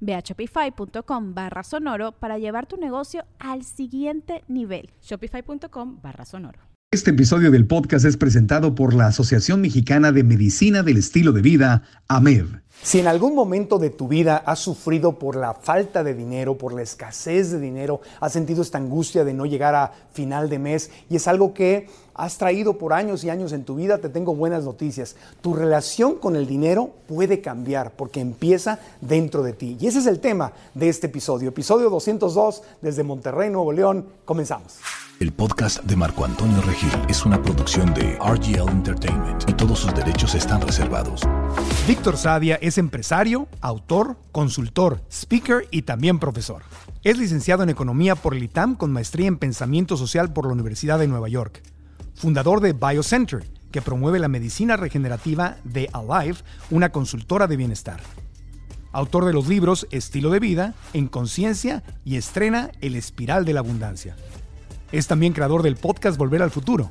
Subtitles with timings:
[0.00, 4.90] Ve a shopify.com barra sonoro para llevar tu negocio al siguiente nivel.
[5.02, 6.68] Shopify.com barra sonoro.
[6.90, 11.42] Este episodio del podcast es presentado por la Asociación Mexicana de Medicina del Estilo de
[11.42, 12.46] Vida, AMED.
[12.82, 16.72] Si en algún momento de tu vida has sufrido por la falta de dinero, por
[16.72, 20.90] la escasez de dinero, has sentido esta angustia de no llegar a final de mes
[21.10, 24.34] y es algo que has traído por años y años en tu vida, te tengo
[24.34, 25.16] buenas noticias.
[25.40, 29.78] Tu relación con el dinero puede cambiar porque empieza dentro de ti.
[29.80, 31.48] Y ese es el tema de este episodio.
[31.48, 34.04] Episodio 202 desde Monterrey, Nuevo León.
[34.24, 34.78] Comenzamos.
[35.20, 39.92] El podcast de Marco Antonio Regil es una producción de RGL Entertainment y todos sus
[39.92, 41.22] derechos están reservados.
[41.88, 46.62] Víctor Sadia es empresario, autor, consultor, speaker y también profesor.
[47.02, 51.00] Es licenciado en Economía por el ITAM con maestría en Pensamiento Social por la Universidad
[51.00, 51.62] de Nueva York.
[52.18, 56.38] Fundador de BioCenter, que promueve la medicina regenerativa de Alive,
[56.68, 58.00] una consultora de bienestar.
[58.90, 63.60] Autor de los libros Estilo de Vida, En Conciencia y estrena El Espiral de la
[63.60, 64.16] Abundancia.
[64.90, 66.90] Es también creador del podcast Volver al Futuro.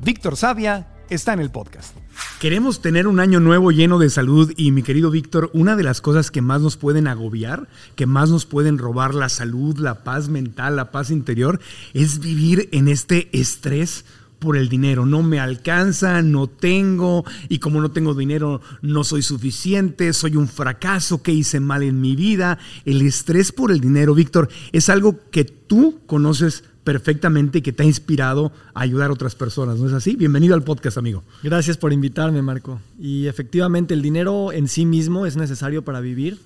[0.00, 1.96] Víctor Sadia está en el podcast.
[2.38, 6.02] Queremos tener un año nuevo lleno de salud y mi querido Víctor, una de las
[6.02, 10.28] cosas que más nos pueden agobiar, que más nos pueden robar la salud, la paz
[10.28, 11.58] mental, la paz interior,
[11.94, 14.04] es vivir en este estrés
[14.38, 15.06] por el dinero.
[15.06, 20.48] No me alcanza, no tengo, y como no tengo dinero, no soy suficiente, soy un
[20.48, 22.58] fracaso, ¿qué hice mal en mi vida?
[22.84, 27.82] El estrés por el dinero, Víctor, es algo que tú conoces perfectamente y que te
[27.82, 30.16] ha inspirado a ayudar a otras personas, ¿no es así?
[30.16, 31.22] Bienvenido al podcast, amigo.
[31.42, 32.80] Gracias por invitarme, Marco.
[32.98, 36.38] Y efectivamente, el dinero en sí mismo es necesario para vivir,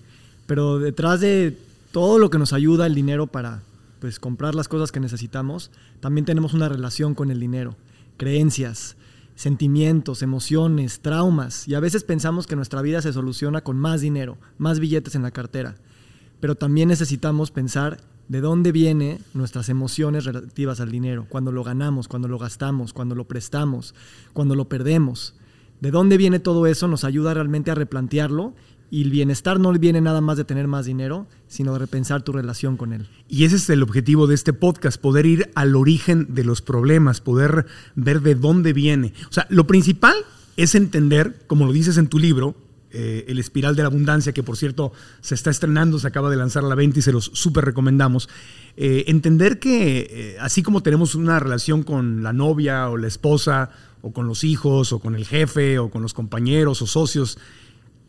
[0.49, 1.57] pero detrás de
[1.93, 3.63] todo lo que nos ayuda el dinero para
[4.03, 5.71] pues, comprar las cosas que necesitamos,
[6.01, 7.77] también tenemos una relación con el dinero,
[8.17, 8.97] creencias,
[9.37, 14.39] sentimientos, emociones, traumas, y a veces pensamos que nuestra vida se soluciona con más dinero,
[14.59, 15.77] más billetes en la cartera,
[16.41, 22.09] pero también necesitamos pensar de dónde vienen nuestras emociones relativas al dinero, cuando lo ganamos,
[22.09, 23.95] cuando lo gastamos, cuando lo prestamos,
[24.33, 25.37] cuando lo perdemos.
[25.81, 28.55] De dónde viene todo eso nos ayuda realmente a replantearlo
[28.93, 32.33] y el bienestar no viene nada más de tener más dinero, sino de repensar tu
[32.33, 33.09] relación con él.
[33.27, 37.23] Y ese es el objetivo de este podcast, poder ir al origen de los problemas,
[37.23, 37.65] poder
[37.95, 39.15] ver de dónde viene.
[39.31, 40.15] O sea, lo principal
[40.59, 42.55] es entender, como lo dices en tu libro,
[42.91, 44.93] eh, el Espiral de la Abundancia, que por cierto
[45.23, 48.29] se está estrenando, se acaba de lanzar a la venta y se los súper recomendamos.
[48.77, 53.71] Eh, entender que eh, así como tenemos una relación con la novia o la esposa,
[54.03, 57.39] o con los hijos, o con el jefe, o con los compañeros o socios,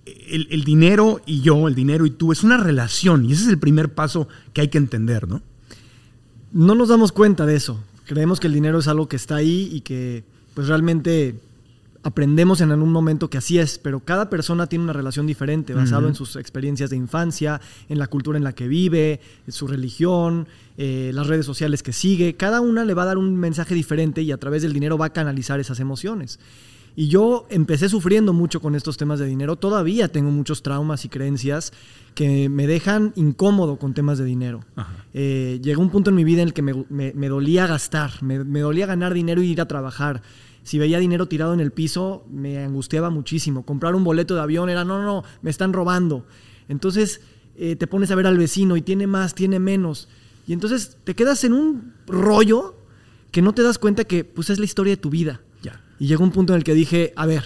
[0.06, 3.50] el, el dinero y yo, el dinero y tú, es una relación y ese es
[3.50, 5.42] el primer paso que hay que entender, ¿no?
[6.52, 7.84] No nos damos cuenta de eso.
[8.06, 11.40] Creemos que el dinero es algo que está ahí y que pues realmente
[12.04, 16.10] aprendemos en algún momento que así es, pero cada persona tiene una relación diferente, basado
[16.10, 20.48] en sus experiencias de infancia, en la cultura en la que vive, en su religión,
[20.78, 22.36] eh, las redes sociales que sigue.
[22.36, 25.08] Cada una le va a dar un mensaje diferente y a través del dinero va
[25.08, 26.40] a canalizar esas emociones.
[26.96, 29.56] Y yo empecé sufriendo mucho con estos temas de dinero.
[29.56, 31.74] Todavía tengo muchos traumas y creencias
[32.14, 34.60] que me dejan incómodo con temas de dinero.
[35.14, 38.60] Eh, llegó un punto en mi vida en el que me, dolía gastar, me, me
[38.60, 40.22] dolía ganar dinero y ir a trabajar
[40.64, 43.66] si veía dinero tirado en el piso, me angustiaba muchísimo.
[43.66, 46.26] Comprar un boleto de avión era, no, no, no, me están robando.
[46.70, 47.22] Entonces
[47.58, 50.08] eh, te pones a ver al vecino y tiene más, tiene menos.
[50.48, 52.76] Y entonces te quedas en un rollo
[53.32, 55.42] que no te das cuenta que pues es la historia de tu vida.
[56.04, 57.46] Y llegó un punto en el que dije, a ver,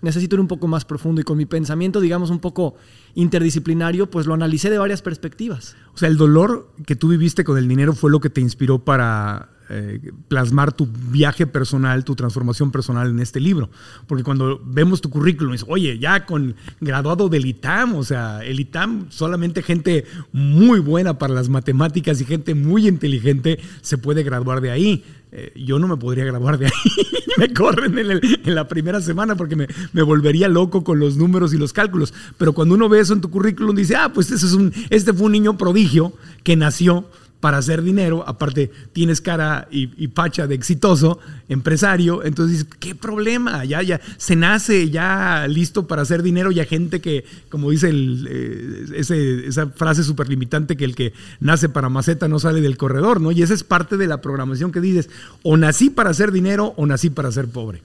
[0.00, 2.74] necesito ir un poco más profundo y con mi pensamiento, digamos, un poco
[3.14, 5.76] interdisciplinario, pues lo analicé de varias perspectivas.
[5.94, 8.84] O sea, el dolor que tú viviste con el dinero fue lo que te inspiró
[8.84, 13.70] para eh, plasmar tu viaje personal, tu transformación personal en este libro.
[14.06, 18.60] Porque cuando vemos tu currículum, dices, oye, ya con graduado del ITAM, o sea, el
[18.60, 24.60] ITAM, solamente gente muy buena para las matemáticas y gente muy inteligente se puede graduar
[24.60, 25.04] de ahí.
[25.34, 26.72] Eh, yo no me podría graduar de ahí.
[27.38, 31.58] me corren en, la primera semana porque me, me, volvería loco con los números y
[31.58, 32.12] los cálculos.
[32.36, 35.26] Pero cuando uno ve eso en tu currículum, dice, ah, pues es un, este fue
[35.26, 36.12] un niño prodigio
[36.42, 37.08] que nació
[37.42, 41.18] para hacer dinero, aparte tienes cara y, pacha de exitoso,
[41.48, 43.64] empresario, entonces ¿qué problema?
[43.64, 47.88] Ya, ya, se nace ya listo para hacer dinero y hay gente que, como dice
[47.88, 52.76] el, eh, esa frase súper limitante, que el que nace para maceta no sale del
[52.76, 53.32] corredor, ¿no?
[53.32, 55.10] Y esa es parte de la programación que dices,
[55.42, 57.82] o nací para hacer dinero o nací para ser pobre.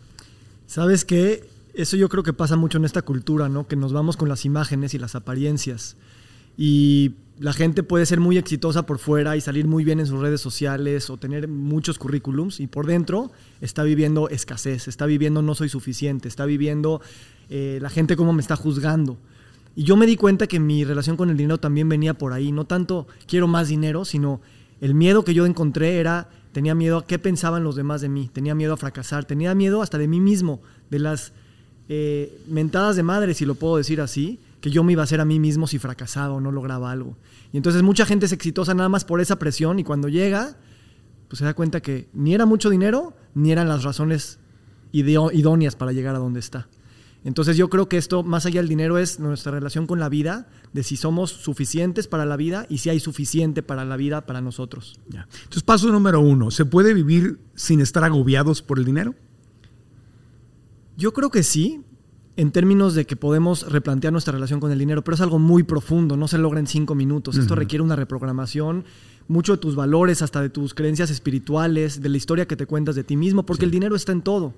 [0.68, 1.50] ¿Sabes qué?
[1.74, 3.68] Eso yo creo que pasa mucho en esta cultura, ¿no?
[3.68, 5.96] Que nos vamos con las imágenes y las apariencias.
[6.60, 10.20] Y la gente puede ser muy exitosa por fuera y salir muy bien en sus
[10.20, 13.32] redes sociales o tener muchos currículums y por dentro
[13.62, 17.02] está viviendo escasez, está viviendo no soy suficiente, está viviendo
[17.50, 19.18] eh, la gente cómo me está juzgando.
[19.76, 22.52] Y yo me di cuenta que mi relación con el dinero también venía por ahí,
[22.52, 24.42] no tanto quiero más dinero, sino
[24.82, 28.32] el miedo que yo encontré era, tenía miedo a qué pensaban los demás de mí,
[28.34, 31.34] tenía miedo a fracasar, tenía miedo hasta de mí mismo, de las
[31.90, 35.22] eh, mentadas de madre, si lo puedo decir así, que yo me iba a hacer
[35.22, 37.18] a mí mismo si fracasaba o no lograba algo.
[37.54, 40.58] Y entonces mucha gente es exitosa nada más por esa presión y cuando llega,
[41.30, 44.40] pues se da cuenta que ni era mucho dinero, ni eran las razones
[44.92, 46.68] idóneas para llegar a donde está.
[47.24, 50.48] Entonces yo creo que esto, más allá del dinero, es nuestra relación con la vida,
[50.74, 54.42] de si somos suficientes para la vida y si hay suficiente para la vida para
[54.42, 55.00] nosotros.
[55.08, 59.16] Entonces, paso número uno, ¿se puede vivir sin estar agobiados por el dinero?
[60.98, 61.84] Yo creo que sí,
[62.38, 65.64] en términos de que podemos replantear nuestra relación con el dinero, pero es algo muy
[65.64, 67.36] profundo, no se logra en cinco minutos.
[67.36, 68.86] Esto requiere una reprogramación,
[69.28, 72.96] mucho de tus valores, hasta de tus creencias espirituales, de la historia que te cuentas
[72.96, 74.54] de ti mismo, porque el dinero está en todo.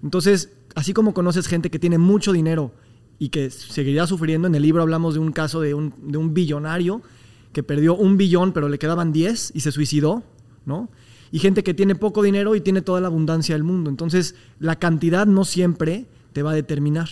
[0.00, 2.72] Entonces, así como conoces gente que tiene mucho dinero
[3.18, 6.34] y que seguiría sufriendo, en el libro hablamos de un caso de un, de un
[6.34, 7.02] billonario
[7.52, 10.22] que perdió un billón, pero le quedaban diez y se suicidó,
[10.66, 10.88] ¿no?
[11.32, 13.90] Y gente que tiene poco dinero y tiene toda la abundancia del mundo.
[13.90, 16.06] Entonces, la cantidad no siempre
[16.38, 17.08] te va a determinar.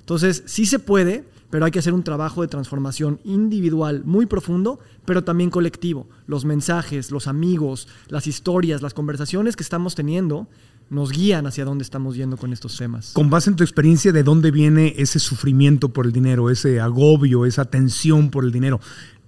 [0.00, 4.80] Entonces, sí se puede, pero hay que hacer un trabajo de transformación individual muy profundo,
[5.04, 6.08] pero también colectivo.
[6.26, 10.48] Los mensajes, los amigos, las historias, las conversaciones que estamos teniendo
[10.90, 13.12] nos guían hacia dónde estamos yendo con estos temas.
[13.12, 17.46] Con base en tu experiencia, ¿de dónde viene ese sufrimiento por el dinero, ese agobio,
[17.46, 18.80] esa tensión por el dinero?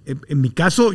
[0.05, 0.91] En mi caso,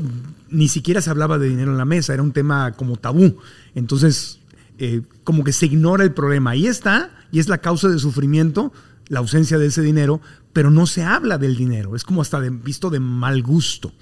[0.50, 3.38] ni siquiera se hablaba de dinero en la mesa, era un tema como tabú.
[3.74, 4.40] Entonces,
[4.76, 6.50] eh, como que se ignora el problema.
[6.50, 8.72] Ahí está, y es la causa de sufrimiento,
[9.08, 10.20] la ausencia de ese dinero,
[10.52, 11.96] pero no se habla del dinero.
[11.96, 13.92] Es como hasta visto de mal gusto.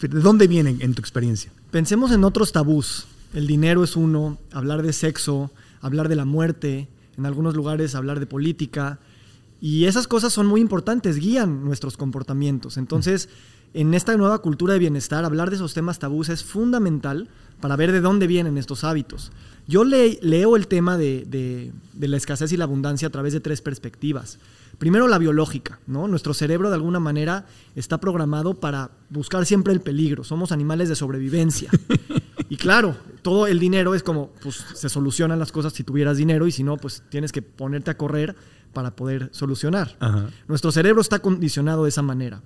[0.00, 1.52] ¿De dónde viene en tu experiencia?
[1.70, 3.06] Pensemos en otros tabús.
[3.34, 5.50] El dinero es uno, hablar de sexo,
[5.80, 8.98] hablar de la muerte, en algunos lugares hablar de política.
[9.60, 12.78] Y esas cosas son muy importantes, guían nuestros comportamientos.
[12.78, 13.28] Entonces,
[13.74, 17.28] en esta nueva cultura de bienestar, hablar de esos temas tabús es fundamental
[17.60, 19.32] para ver de dónde vienen estos hábitos.
[19.66, 24.38] Yo leo el tema de, la escasez y la abundancia a través de tres perspectivas.
[24.78, 26.08] Primero la biológica, ¿no?
[26.08, 30.24] Nuestro cerebro de alguna manera está programado para buscar siempre el peligro.
[30.24, 31.70] Somos animales de sobrevivencia.
[32.50, 36.46] Y claro, todo el dinero es como, pues se solucionan las cosas si tuvieras dinero
[36.46, 38.34] y si no, pues tienes que ponerte a correr
[38.72, 39.96] para poder solucionar.
[40.46, 42.40] Nuestro cerebro está condicionado de esa manera.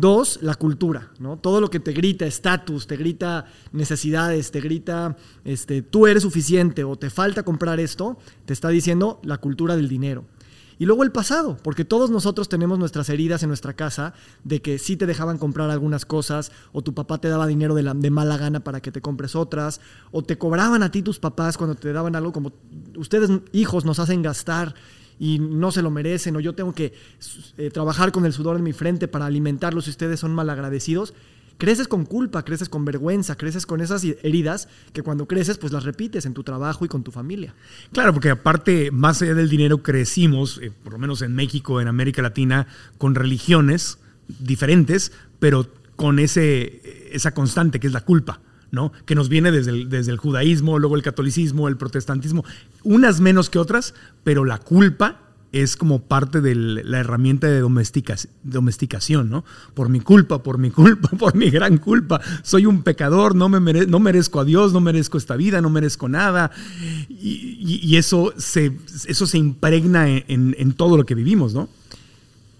[0.00, 1.38] Dos, la cultura, ¿no?
[1.38, 6.84] Todo lo que te grita estatus, te grita necesidades, te grita este, tú eres suficiente
[6.84, 8.16] o te falta comprar esto,
[8.46, 10.24] te está diciendo la cultura del dinero.
[10.78, 14.14] Y luego el pasado, porque todos nosotros tenemos nuestras heridas en nuestra casa
[14.44, 17.82] de que sí te dejaban comprar algunas cosas, o tu papá te daba dinero de,
[17.82, 19.80] de, mala gana para que te compres otras,
[20.12, 22.52] o te cobraban a ti tus papás cuando te daban algo como
[22.96, 24.76] ustedes hijos nos hacen gastar
[25.18, 26.92] y no se lo merecen o yo tengo que
[27.56, 31.14] eh, trabajar con el sudor en mi frente para alimentarlos y ustedes son malagradecidos,
[31.58, 35.84] creces con culpa, creces con vergüenza, creces con esas heridas que cuando creces pues las
[35.84, 37.54] repites en tu trabajo y con tu familia.
[37.92, 41.88] Claro, porque aparte, más allá del dinero, crecimos, eh, por lo menos en México, en
[41.88, 43.98] América Latina, con religiones
[44.38, 48.40] diferentes, pero con ese, esa constante que es la culpa.
[48.70, 48.92] ¿No?
[49.06, 52.44] que nos viene desde el, desde el judaísmo, luego el catolicismo, el protestantismo,
[52.82, 53.94] unas menos que otras,
[54.24, 59.44] pero la culpa es como parte de la herramienta de domesticación, ¿no?
[59.74, 62.20] Por mi culpa, por mi culpa, por mi gran culpa.
[62.42, 66.08] Soy un pecador, no, me no merezco a Dios, no merezco esta vida, no merezco
[66.08, 66.50] nada.
[67.08, 71.68] Y, eso, se, eso se impregna en, en, todo lo que vivimos, ¿no?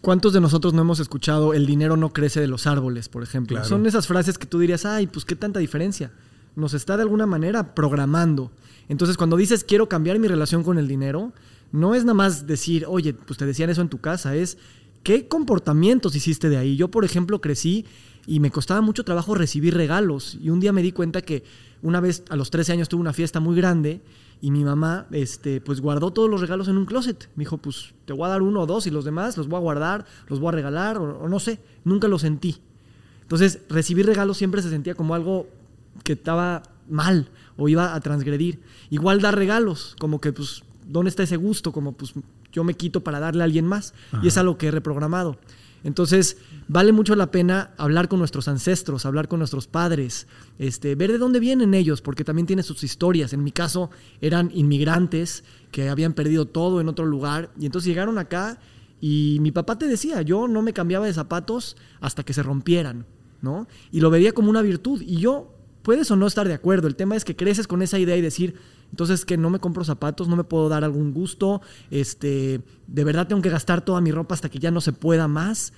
[0.01, 3.65] ¿Cuántos de nosotros no hemos escuchado el dinero no crece de los árboles, por ejemplo?
[3.65, 6.13] Son esas frases que tú dirías, ay, pues qué tanta diferencia.
[6.57, 8.51] nos está de alguna manera programando.
[8.89, 11.33] Entonces, cuando dices quiero cambiar mi relación con el dinero,
[11.73, 14.59] no es nada más decir, oye, pues te decían eso en tu casa, es
[15.03, 16.77] qué comportamientos hiciste de ahí.
[16.77, 17.85] Yo, por ejemplo, crecí
[18.27, 20.37] y me costaba mucho trabajo recibir regalos.
[20.41, 21.45] Y un día me di cuenta que
[21.83, 24.01] una vez a los 13 años tuve una fiesta muy grande
[24.41, 27.29] y mi mamá este, pues guardó todos los regalos en un closet.
[27.35, 29.59] Me dijo, pues te voy a dar uno o dos y los demás los voy
[29.59, 31.61] a guardar, los voy a regalar o, o no sé.
[31.85, 32.59] Nunca lo sentí.
[33.23, 35.49] Entonces, recibir regalos siempre se sentía como algo
[36.05, 38.61] que estaba mal o iba a transgredir.
[38.91, 41.73] Igual dar regalos, como que pues, ¿dónde está ese gusto?
[41.73, 42.15] Como pues
[42.53, 43.95] yo me quito para darle a alguien más.
[44.23, 45.37] Y es algo que he reprogramado.
[45.85, 50.27] Entonces, vale mucho la pena hablar con nuestros ancestros, hablar con nuestros padres,
[50.59, 53.33] este, ver de dónde vienen ellos, porque también tienen sus historias.
[53.33, 58.19] En mi caso, eran inmigrantes que habían perdido todo en otro lugar y entonces llegaron
[58.19, 58.59] acá
[59.01, 63.07] y mi papá te decía, yo no me cambiaba de zapatos hasta que se rompieran,
[63.41, 63.69] ¿no?
[63.93, 66.89] Y lo veía como una virtud y yo puedes o no estar de acuerdo.
[66.89, 68.57] El tema es que creces con esa idea y decir,
[68.91, 73.27] entonces que no me compro zapatos, no me puedo dar algún gusto, este, de verdad
[73.27, 75.73] tengo que gastar toda mi ropa hasta que ya no se pueda más.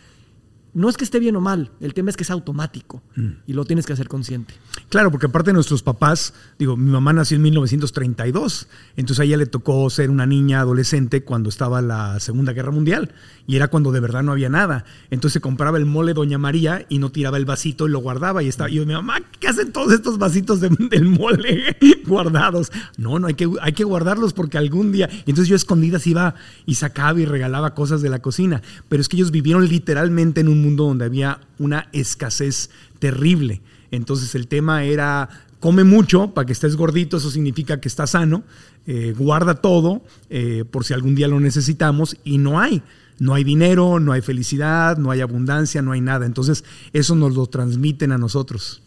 [0.73, 3.03] No es que esté bien o mal, el tema es que es automático
[3.47, 4.55] y lo tienes que hacer consciente.
[4.89, 9.37] Claro, porque aparte de nuestros papás, digo, mi mamá nació en 1932, entonces a ella
[9.37, 13.13] le tocó ser una niña adolescente cuando estaba la Segunda Guerra Mundial
[13.47, 14.85] y era cuando de verdad no había nada.
[15.11, 18.43] Entonces se compraba el mole Doña María y no tiraba el vasito y lo guardaba
[18.43, 18.71] y estaba.
[18.71, 22.71] Y yo, mi mamá, ¿qué hacen todos estos vasitos de- del mole guardados?
[22.97, 25.09] No, no, hay que, hay que guardarlos porque algún día.
[25.27, 26.35] Y entonces yo escondidas iba
[26.67, 28.63] y sacaba y regalaba cosas de la cocina.
[28.89, 33.61] Pero es que ellos vivieron literalmente en un mundo donde había una escasez terrible.
[33.91, 35.29] Entonces el tema era
[35.61, 38.43] come mucho para que estés gordito, eso significa que estás sano,
[38.87, 42.83] eh, guarda todo eh, por si algún día lo necesitamos y no hay.
[43.19, 46.25] No hay dinero, no hay felicidad, no hay abundancia, no hay nada.
[46.25, 46.65] Entonces
[46.95, 48.83] eso nos lo transmiten a nosotros.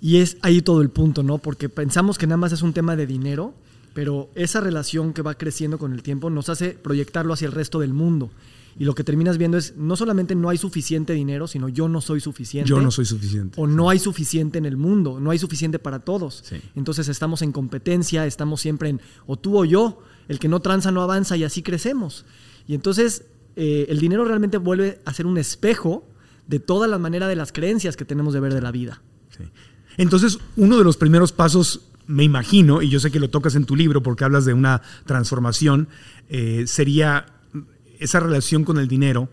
[0.00, 1.36] Y es ahí todo el punto, ¿no?
[1.36, 3.54] Porque pensamos que nada más es un tema de dinero,
[3.92, 7.78] pero esa relación que va creciendo con el tiempo nos hace proyectarlo hacia el resto
[7.78, 8.30] del mundo.
[8.78, 12.00] Y lo que terminas viendo es, no solamente no hay suficiente dinero, sino yo no
[12.00, 12.68] soy suficiente.
[12.68, 13.60] Yo no soy suficiente.
[13.60, 16.42] O no hay suficiente en el mundo, no hay suficiente para todos.
[16.44, 16.60] Sí.
[16.74, 20.90] Entonces estamos en competencia, estamos siempre en o tú o yo, el que no tranza
[20.90, 22.24] no avanza y así crecemos.
[22.66, 23.24] Y entonces
[23.56, 26.08] eh, el dinero realmente vuelve a ser un espejo
[26.46, 29.00] de toda la manera de las creencias que tenemos de ver de la vida.
[29.36, 29.44] Sí.
[29.96, 33.64] Entonces, uno de los primeros pasos, me imagino, y yo sé que lo tocas en
[33.64, 35.88] tu libro porque hablas de una transformación,
[36.28, 37.26] eh, sería
[37.98, 39.28] esa relación con el dinero,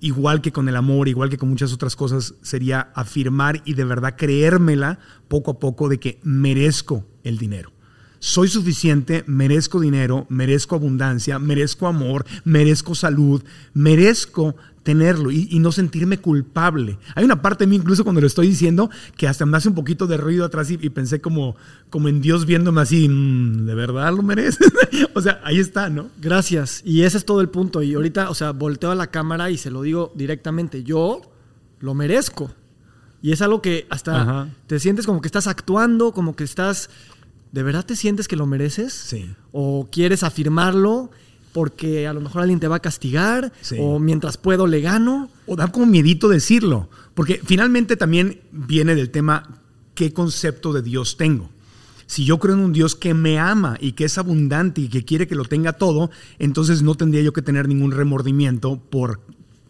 [0.00, 3.84] igual que con el amor, igual que con muchas otras cosas, sería afirmar y de
[3.84, 7.72] verdad creérmela poco a poco de que merezco el dinero.
[8.20, 13.44] Soy suficiente, merezco dinero, merezco abundancia, merezco amor, merezco salud,
[13.74, 14.56] merezco
[14.88, 16.96] tenerlo y, y no sentirme culpable.
[17.14, 19.74] Hay una parte de mí, incluso cuando lo estoy diciendo, que hasta me hace un
[19.74, 21.56] poquito de ruido atrás y, y pensé como,
[21.90, 24.72] como en Dios viéndome así, "Mm, ¿de verdad lo mereces?
[25.14, 26.08] o sea, ahí está, ¿no?
[26.22, 26.80] Gracias.
[26.86, 27.82] Y ese es todo el punto.
[27.82, 30.82] Y ahorita, o sea, volteo a la cámara y se lo digo directamente.
[30.84, 31.20] Yo
[31.80, 32.50] lo merezco.
[33.20, 34.48] Y es algo que hasta Ajá.
[34.66, 36.88] te sientes como que estás actuando, como que estás...
[37.52, 38.94] ¿De verdad te sientes que lo mereces?
[38.94, 39.34] Sí.
[39.52, 41.10] ¿O quieres afirmarlo
[41.52, 43.52] porque a lo mejor alguien te va a castigar?
[43.60, 43.76] Sí.
[43.80, 45.30] ¿O mientras puedo le gano?
[45.46, 49.60] O da como miedito decirlo, porque finalmente también viene del tema
[49.94, 51.50] qué concepto de Dios tengo.
[52.06, 55.04] Si yo creo en un Dios que me ama y que es abundante y que
[55.04, 59.20] quiere que lo tenga todo, entonces no tendría yo que tener ningún remordimiento por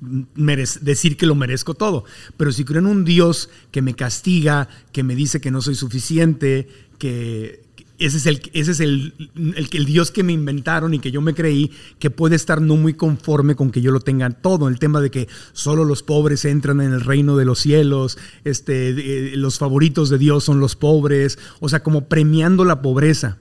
[0.00, 2.04] decir que lo merezco todo.
[2.37, 5.75] Pero si creo en un Dios que me castiga, que me dice que no soy
[5.75, 6.68] suficiente,
[6.99, 7.64] que
[7.99, 11.35] ese es el, ese es el, el, Dios que me inventaron y que yo me
[11.35, 14.69] creí, que puede estar no muy conforme con que yo lo tenga todo.
[14.69, 18.90] El tema de que solo los pobres entran en el reino de los cielos, este,
[18.90, 23.38] eh, los favoritos de Dios son los pobres, o sea, como premiando la pobreza.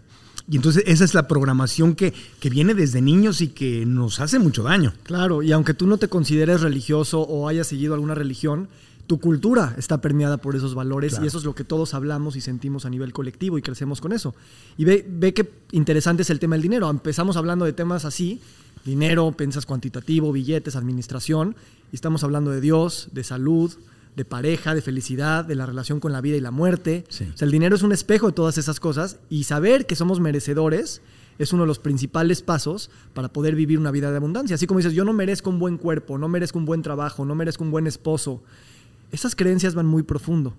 [0.49, 4.39] Y entonces esa es la programación que, que viene desde niños y que nos hace
[4.39, 4.93] mucho daño.
[5.03, 8.69] Claro, y aunque tú no te consideres religioso o hayas seguido alguna religión,
[9.07, 11.25] tu cultura está permeada por esos valores Claro.
[11.25, 14.11] y eso es lo que todos hablamos y sentimos a nivel colectivo y crecemos con
[14.11, 14.35] eso.
[14.77, 16.89] Y ve, ve qué interesante es el tema del dinero.
[16.89, 18.41] Empezamos hablando de temas así,
[18.85, 21.55] dinero, piensas cuantitativo, billetes, administración,
[21.91, 23.73] y estamos hablando de Dios, de salud,
[24.17, 27.05] de pareja, de felicidad, de la relación con la vida y la muerte.
[27.07, 27.27] Sí.
[27.33, 30.19] O sea, el dinero es un espejo de todas esas cosas y saber que somos
[30.19, 31.01] merecedores
[31.39, 34.55] es uno de los principales pasos para poder vivir una vida de abundancia.
[34.55, 37.35] Así como dices, yo no merezco un buen cuerpo, no merezco un buen trabajo, no
[37.35, 38.41] merezco un buen esposo.
[39.11, 40.55] Esas creencias van muy profundo.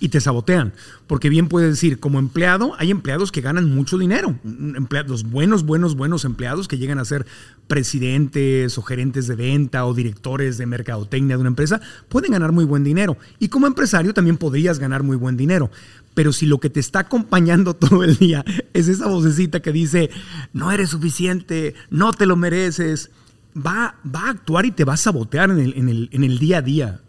[0.00, 0.72] y te sabotean.
[1.06, 4.38] Porque bien puedes decir, como empleado, hay empleados que ganan mucho dinero.
[4.44, 7.26] Empleados, buenos, buenos, buenos empleados que llegan a ser
[7.66, 12.64] presidentes o gerentes de venta o directores de mercadotecnia de una empresa, pueden ganar muy
[12.64, 13.16] buen dinero.
[13.38, 15.70] Y como empresario también podrías ganar muy buen dinero.
[16.14, 20.10] Pero si lo que te está acompañando todo el día es esa vocecita que dice,
[20.52, 23.10] no eres suficiente, no te lo mereces,
[23.54, 26.38] va, va a actuar y te va a sabotear en el, en el, en el
[26.38, 27.00] día a día.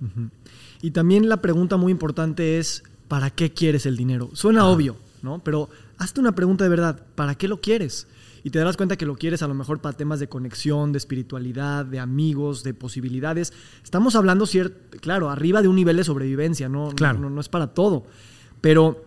[0.85, 4.29] Y también la pregunta muy importante es, ¿para qué quieres el dinero?
[4.33, 5.43] Suena obvio, ¿no?
[5.43, 8.05] Pero hazte una pregunta de verdad, ¿para qué lo quieres?
[8.43, 10.99] Y te darás cuenta que lo quieres a lo mejor para temas de conexión, de
[10.99, 13.51] espiritualidad, de amigos, de posibilidades.
[13.83, 16.89] Estamos hablando, cierto, claro, arriba de un nivel de sobrevivencia, ¿no?
[16.89, 17.17] Claro.
[17.17, 18.05] No, no, es para todo.
[18.61, 19.05] Pero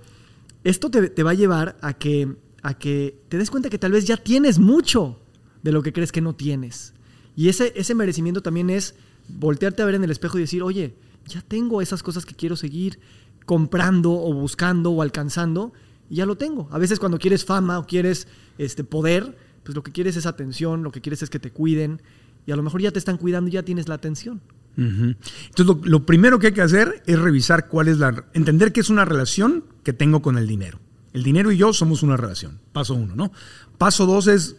[0.65, 3.93] esto te, te va a llevar a que, a que te des cuenta que tal
[3.93, 5.21] vez ya tienes mucho
[5.63, 6.93] de lo que crees que no tienes.
[7.37, 8.97] Y ese, ese merecimiento también es
[9.29, 10.97] voltearte a ver en el espejo y decir, oye,
[11.29, 12.99] ya tengo esas cosas que quiero seguir
[13.47, 15.73] comprando o buscando o alcanzando
[16.11, 16.69] y ya lo tengo.
[16.71, 20.83] A veces cuando quieres fama o quieres este poder, pues lo que quieres es atención,
[20.83, 22.03] lo que quieres es que te cuiden
[22.47, 24.41] y a lo mejor ya te están cuidando y ya tienes la atención.
[24.77, 28.27] Entonces lo, lo, primero que hay que hacer es revisar cuál es la...
[28.33, 30.79] entender que es una relación que tengo con el dinero.
[31.13, 32.61] El dinero y yo somos una relación.
[32.73, 33.33] Paso uno, ¿no?
[33.77, 34.57] Paso dos es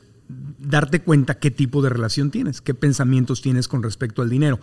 [0.59, 4.59] darte cuenta qué tipo de relación tienes, qué pensamientos tienes con respecto al dinero.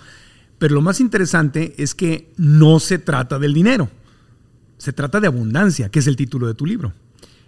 [0.58, 3.90] Pero lo más interesante es que no se trata del dinero,
[4.78, 6.92] se trata de abundancia, que es el título de tu libro.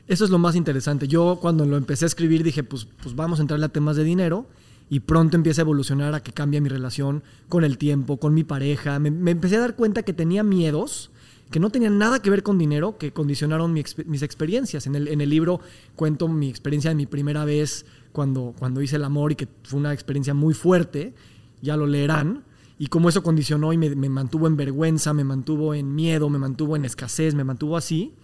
[0.07, 1.07] Eso es lo más interesante.
[1.07, 4.05] Yo cuando lo empecé a escribir dije, pues, pues vamos a entrarle a temas de
[4.05, 4.47] dinero
[4.91, 8.45] y pronto empieza a evolucionar a que cambie mi relación con el tiempo, con mi
[8.45, 8.99] pareja.
[8.99, 11.11] Me, empecé a dar cuenta que tenía miedos
[11.51, 14.87] que no tenían nada que ver con dinero, que condicionaron mi, mis experiencias.
[14.87, 15.61] En el, en el libro
[15.97, 19.81] cuento mi experiencia de mi primera vez cuando, cuando hice el amor y que fue
[19.81, 21.15] una experiencia muy fuerte,
[21.63, 22.45] ya lo leerán
[22.79, 26.39] y cómo eso condicionó y me, me, mantuvo en vergüenza, me mantuvo en miedo, me
[26.39, 28.15] mantuvo en escasez, me mantuvo así.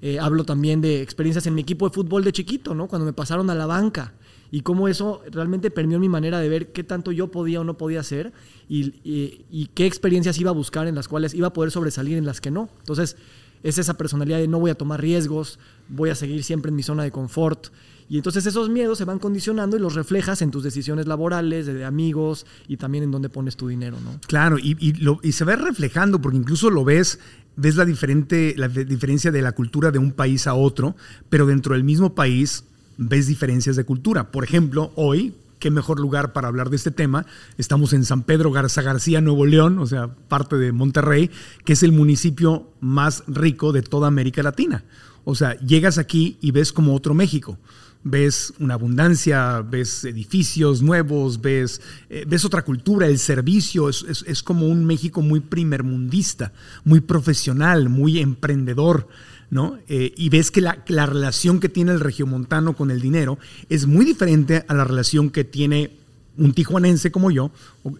[0.00, 2.86] Eh, hablo también de experiencias en mi equipo de fútbol de chiquito, ¿no?
[2.86, 4.14] Cuando me pasaron a la banca
[4.50, 7.76] y cómo eso realmente permeó mi manera de ver qué tanto yo podía o no
[7.76, 8.32] podía hacer
[8.68, 12.40] y, qué experiencias iba a buscar en las cuales iba a poder sobresalir en las
[12.40, 12.68] que no.
[12.78, 13.16] Entonces,
[13.64, 16.84] es esa personalidad de no voy a tomar riesgos, voy a seguir siempre en mi
[16.84, 17.68] zona de confort.
[18.08, 21.84] Y entonces esos miedos se van condicionando y los reflejas en tus decisiones laborales, de,
[21.84, 24.18] amigos y también en dónde pones tu dinero, ¿no?
[24.26, 27.18] Claro, y, y, lo, y se ve reflejando, porque incluso lo ves,
[27.56, 30.96] ves la, diferente, la diferencia de la cultura de un país a otro,
[31.28, 32.64] pero dentro del mismo país
[32.96, 34.30] ves diferencias de cultura.
[34.30, 37.26] Por ejemplo, hoy, qué mejor lugar para hablar de este tema.
[37.56, 41.30] Estamos en San Pedro Garza García, Nuevo León, o sea, parte de Monterrey,
[41.64, 44.84] que es el municipio más rico de toda América Latina.
[45.24, 47.58] O sea, llegas aquí y ves como otro México.
[48.04, 54.24] Ves una abundancia, ves edificios nuevos, ves, eh, ves otra cultura, el servicio, es, es,
[54.26, 56.52] es como un México muy primermundista,
[56.84, 59.08] muy profesional, muy emprendedor.
[59.50, 59.78] ¿No?
[59.88, 63.86] Eh, y ves que la, la, relación que tiene el regiomontano con el dinero es
[63.86, 65.92] muy diferente a la relación que tiene
[66.38, 67.50] un tijuanense como yo,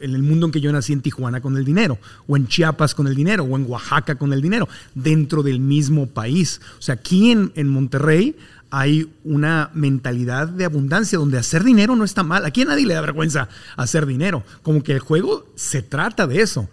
[0.00, 2.94] en el mundo en que yo nací en Tijuana con el dinero, o en Chiapas
[2.94, 6.61] con el dinero, o en Oaxaca con el dinero, dentro del mismo país.
[6.78, 8.37] O sea, aquí en, en Monterrey
[8.70, 12.44] hay una mentalidad de abundancia donde hacer dinero no está mal.
[12.44, 14.44] Aquí a nadie le da vergüenza hacer dinero.
[14.62, 16.68] Como que el juego se trata de eso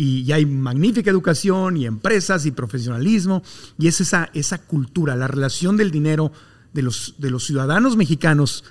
[0.00, 3.42] y hay magnífica educación y empresas y profesionalismo
[3.78, 6.32] y es esa, esa cultura, la relación del dinero
[6.72, 8.64] de los, de los ciudadanos mexicanos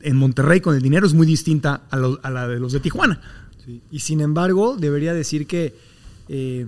[0.00, 2.80] en Monterrey con el dinero es muy distinta a, lo, a la de los de
[2.80, 3.20] Tijuana.
[3.62, 3.82] Sí.
[3.90, 5.74] Y sin embargo, debería decir que
[6.30, 6.66] eh,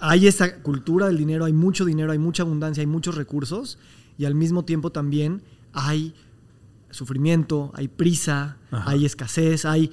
[0.00, 3.78] hay esa cultura del dinero, hay mucho dinero, hay mucha abundancia, hay muchos recursos
[4.18, 6.12] y al mismo tiempo también hay
[6.90, 8.90] sufrimiento, hay prisa, Ajá.
[8.90, 9.92] hay escasez, hay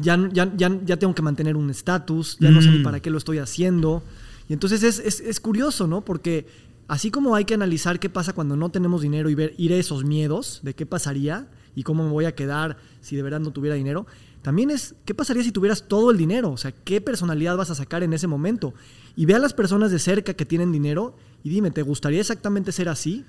[0.00, 2.54] ya, ya, ya, ya tengo que mantener un estatus, ya mm.
[2.54, 4.02] no sé ni para qué lo estoy haciendo.
[4.48, 6.04] Y entonces es, es, es, curioso, ¿no?
[6.04, 6.46] Porque
[6.88, 9.76] así como hay que analizar qué pasa cuando no tenemos dinero y ver, ir a
[9.76, 13.50] esos miedos de qué pasaría y cómo me voy a quedar si de verdad no
[13.50, 14.06] tuviera dinero,
[14.42, 17.74] también es qué pasaría si tuvieras todo el dinero, o sea, qué personalidad vas a
[17.74, 18.74] sacar en ese momento.
[19.16, 22.70] Y ve a las personas de cerca que tienen dinero y dime, ¿te gustaría exactamente
[22.70, 23.24] ser así?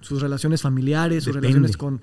[0.00, 1.48] Sus relaciones familiares, sus Depende.
[1.48, 2.00] relaciones con,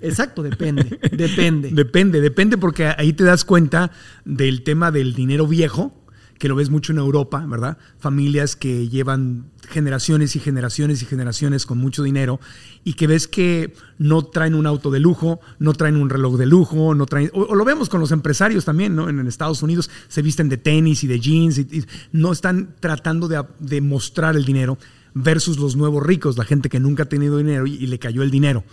[0.00, 1.70] Exacto, depende, depende.
[1.72, 3.90] Depende, depende porque ahí te das cuenta
[4.24, 6.04] del tema del dinero viejo,
[6.38, 7.78] que lo ves mucho en Europa, ¿verdad?
[7.98, 12.40] Familias que llevan generaciones y generaciones y generaciones con mucho dinero
[12.82, 16.46] y que ves que no traen un auto de lujo, no traen un reloj de
[16.46, 19.08] lujo, no traen, o, lo vemos con los empresarios también, ¿no?
[19.08, 23.80] En, Estados Unidos se visten de tenis y de jeans y, no están tratando de,
[23.80, 24.78] mostrar el dinero
[25.14, 28.30] versus los nuevos ricos, la gente que nunca ha tenido dinero y le cayó el
[28.30, 28.64] dinero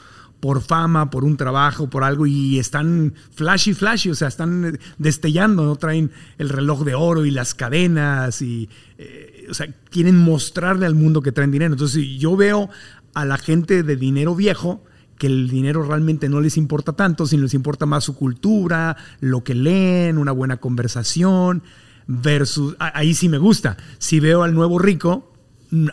[0.41, 5.63] por fama, por un trabajo, por algo, y están flashy, flashy, o sea, están destellando,
[5.63, 5.75] ¿no?
[5.75, 10.95] Traen el reloj de oro y las cadenas, y, eh, o sea, quieren mostrarle al
[10.95, 11.73] mundo que traen dinero.
[11.73, 12.69] Entonces, yo veo
[13.13, 14.83] a la gente de dinero viejo,
[15.19, 19.43] que el dinero realmente no les importa tanto, sino les importa más su cultura, lo
[19.43, 21.61] que leen, una buena conversación,
[22.07, 23.77] versus, ahí sí me gusta.
[23.99, 25.31] Si veo al nuevo rico,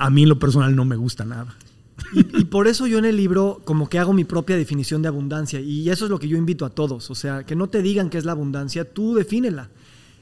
[0.00, 1.54] a mí en lo personal no me gusta nada.
[2.12, 5.60] Y, por eso yo en el libro como que hago mi propia definición de abundancia
[5.60, 8.10] y eso es lo que yo invito a todos, o sea, que no te digan
[8.10, 9.68] qué es la abundancia, tú defínela.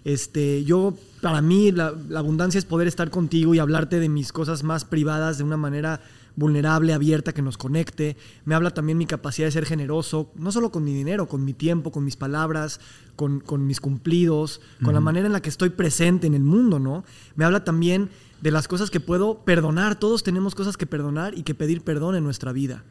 [0.05, 4.33] Este, yo, para mí, la, la abundancia es poder estar contigo y hablarte de mis
[4.33, 6.01] cosas más privadas de una manera
[6.37, 8.16] vulnerable, abierta, que nos conecte.
[8.44, 11.55] Me habla también mi capacidad de ser generoso, no solo con mi dinero, con mi
[11.55, 12.79] tiempo, con mis palabras,
[13.16, 17.05] con, mis cumplidos, con la manera en la que estoy presente en el mundo, ¿no?
[17.35, 19.99] Me habla también de las cosas que puedo perdonar.
[19.99, 22.85] Todos tenemos cosas que perdonar y que pedir perdón en nuestra vida.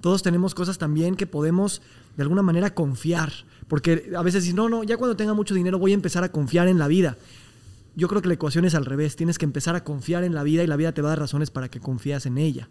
[0.00, 1.82] Todos tenemos cosas también que podemos
[2.16, 3.32] de alguna manera confiar.
[3.68, 6.32] Porque a veces dices, no, no, ya cuando tenga mucho dinero voy a empezar a
[6.32, 7.16] confiar en la vida
[7.94, 9.16] yo creo que la ecuación es al revés.
[9.16, 11.20] Tienes que empezar a confiar en la vida y la vida te va a dar
[11.20, 12.68] razones para que confías en ella.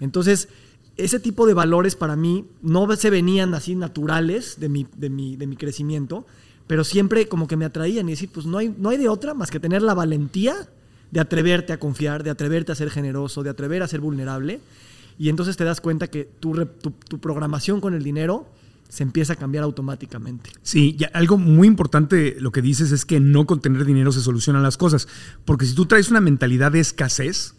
[0.00, 0.48] Entonces,
[0.96, 5.36] ese tipo de valores para mí no se venían así naturales de mi, de mi,
[5.36, 6.26] de mi crecimiento,
[6.66, 9.32] pero siempre como que me atraían y decir, pues no hay, no hay de otra
[9.32, 10.68] más que tener la valentía
[11.10, 14.60] de atreverte a confiar, de atreverte a ser generoso, de atrever a ser vulnerable.
[15.18, 16.54] Y entonces te das cuenta que tu,
[17.08, 18.46] tu, programación con el dinero
[18.88, 20.50] se empieza a cambiar automáticamente.
[20.62, 24.62] Sí, algo muy importante lo que dices es que no con tener dinero se solucionan
[24.62, 25.08] las cosas,
[25.44, 27.54] porque si tú traes una mentalidad de escasez,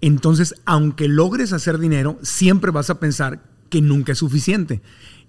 [0.00, 4.80] entonces aunque logres hacer dinero, siempre vas a pensar que nunca es suficiente.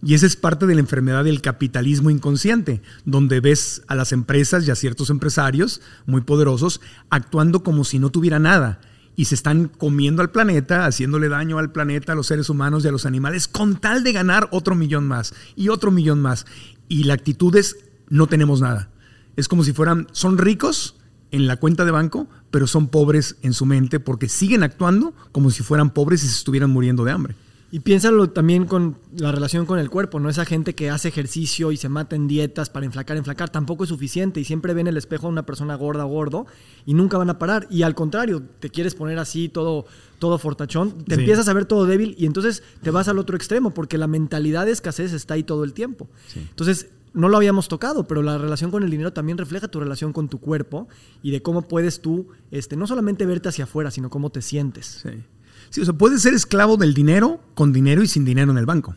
[0.04, 4.68] Y esa es parte de la enfermedad del capitalismo inconsciente, donde ves a las empresas
[4.68, 8.80] y a ciertos empresarios muy poderosos actuando como si no tuviera nada
[9.16, 12.88] y se están comiendo al planeta, haciéndole daño al planeta, a los seres humanos y
[12.88, 16.46] a los animales, con tal de ganar otro millón más y otro millón más.
[16.88, 17.78] Y la actitud es,
[18.10, 18.90] no tenemos nada.
[19.36, 20.96] Es como si fueran, son ricos
[21.32, 25.52] en la cuenta de banco, pero son pobres en su mente porque siguen actuando como
[25.52, 27.36] si fueran pobres y se estuvieran muriendo de hambre.
[27.74, 30.30] Y piénsalo también con la relación con el cuerpo, ¿no?
[30.30, 33.90] Esa gente que hace ejercicio y se mata en dietas para enflacar, enflacar, tampoco es
[33.90, 36.48] suficiente y siempre ven el espejo a una persona gorda o gordo
[36.86, 37.68] y nunca van a parar.
[37.70, 39.86] Y al contrario, te quieres poner así todo,
[40.20, 43.74] todo fortachón, te empiezas a ver todo débil y entonces te vas al otro extremo
[43.74, 46.10] porque la mentalidad de escasez está ahí todo el tiempo.
[46.36, 50.12] Entonces, no lo habíamos tocado, pero la relación con el dinero también refleja tu relación
[50.12, 50.90] con tu cuerpo
[51.24, 55.02] y de cómo puedes tú, este, no solamente verte hacia afuera, sino cómo te sientes.
[55.04, 55.24] Sí.
[55.72, 58.66] Sí, o sea, puedes ser esclavo del dinero con dinero y sin dinero en el
[58.66, 58.96] banco.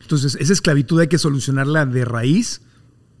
[0.00, 2.62] Entonces, esa esclavitud hay que solucionarla de raíz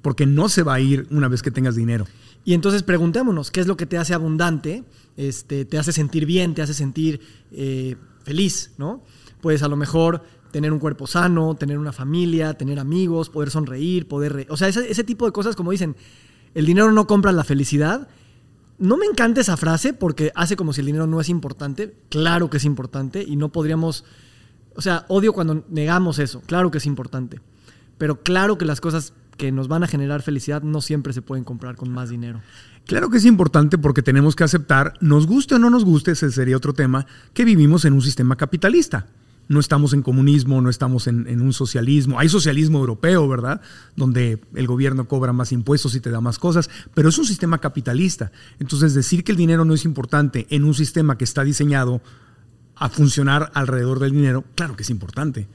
[0.00, 2.06] porque no se va a ir una vez que tengas dinero.
[2.44, 4.84] Y entonces preguntémonos, ¿qué es lo que te hace abundante?
[5.16, 7.20] Este, te hace sentir bien, te hace sentir
[7.50, 9.02] eh, feliz, ¿no?
[9.40, 14.06] Pues a lo mejor tener un cuerpo sano, tener una familia, tener amigos, poder sonreír,
[14.06, 14.46] poder...
[14.50, 15.96] o sea, ese, ese tipo de cosas, como dicen,
[16.54, 18.08] el dinero no compra la felicidad,
[18.82, 21.94] no me encanta esa frase porque hace como si el dinero no es importante.
[22.08, 24.04] Claro que es importante y no podríamos...
[24.74, 26.40] O sea, odio cuando negamos eso.
[26.46, 27.40] Claro que es importante.
[27.96, 31.44] Pero claro que las cosas que nos van a generar felicidad no siempre se pueden
[31.44, 32.40] comprar con más dinero.
[32.84, 36.32] Claro que es importante porque tenemos que aceptar, nos guste o no nos guste, ese
[36.32, 39.06] sería otro tema, que vivimos en un sistema capitalista
[39.52, 42.18] no estamos en comunismo, no estamos en, un socialismo.
[42.18, 43.60] Hay socialismo europeo, ¿verdad?
[43.96, 47.58] Donde el gobierno cobra más impuestos y te da más cosas, pero es un sistema
[47.58, 48.32] capitalista.
[48.58, 52.00] Entonces, decir que el dinero no es importante en un sistema que está diseñado
[52.76, 55.46] a funcionar alrededor del dinero, claro que es importante.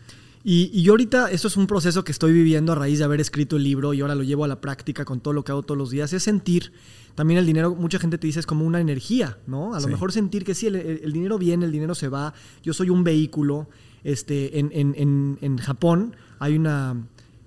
[0.44, 3.20] Y, y, yo ahorita, esto es un proceso que estoy viviendo a raíz de haber
[3.20, 5.64] escrito el libro y ahora lo llevo a la práctica con todo lo que hago
[5.64, 6.72] todos los días, es sentir
[7.18, 9.74] también el dinero, mucha gente te dice es como una energía, ¿no?
[9.74, 12.92] A lo mejor sentir que sí, el, dinero viene, el dinero se va, yo soy
[12.92, 13.68] un vehículo.
[14.04, 16.96] Este, en, en, en, Japón hay una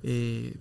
[0.02, 0.54] eh,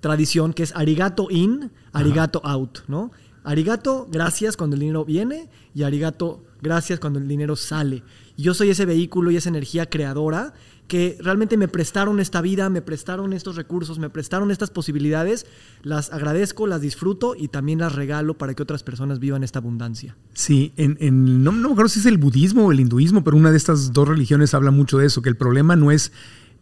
[0.00, 3.10] tradición que es arigato in, arigato out, ¿no?
[3.42, 8.02] Arigato, gracias cuando el dinero viene y arigato, gracias cuando el dinero sale.
[8.36, 10.52] Yo soy ese vehículo y esa energía creadora
[10.90, 15.46] que realmente me prestaron esta vida, me prestaron estos recursos, me prestaron estas posibilidades,
[15.84, 20.16] las agradezco, las disfruto y también las regalo para que otras personas vivan esta abundancia.
[20.34, 23.52] Sí, en, no, no me acuerdo si es el budismo o el hinduismo, pero una
[23.52, 26.10] de estas dos religiones habla mucho de eso, que el problema no es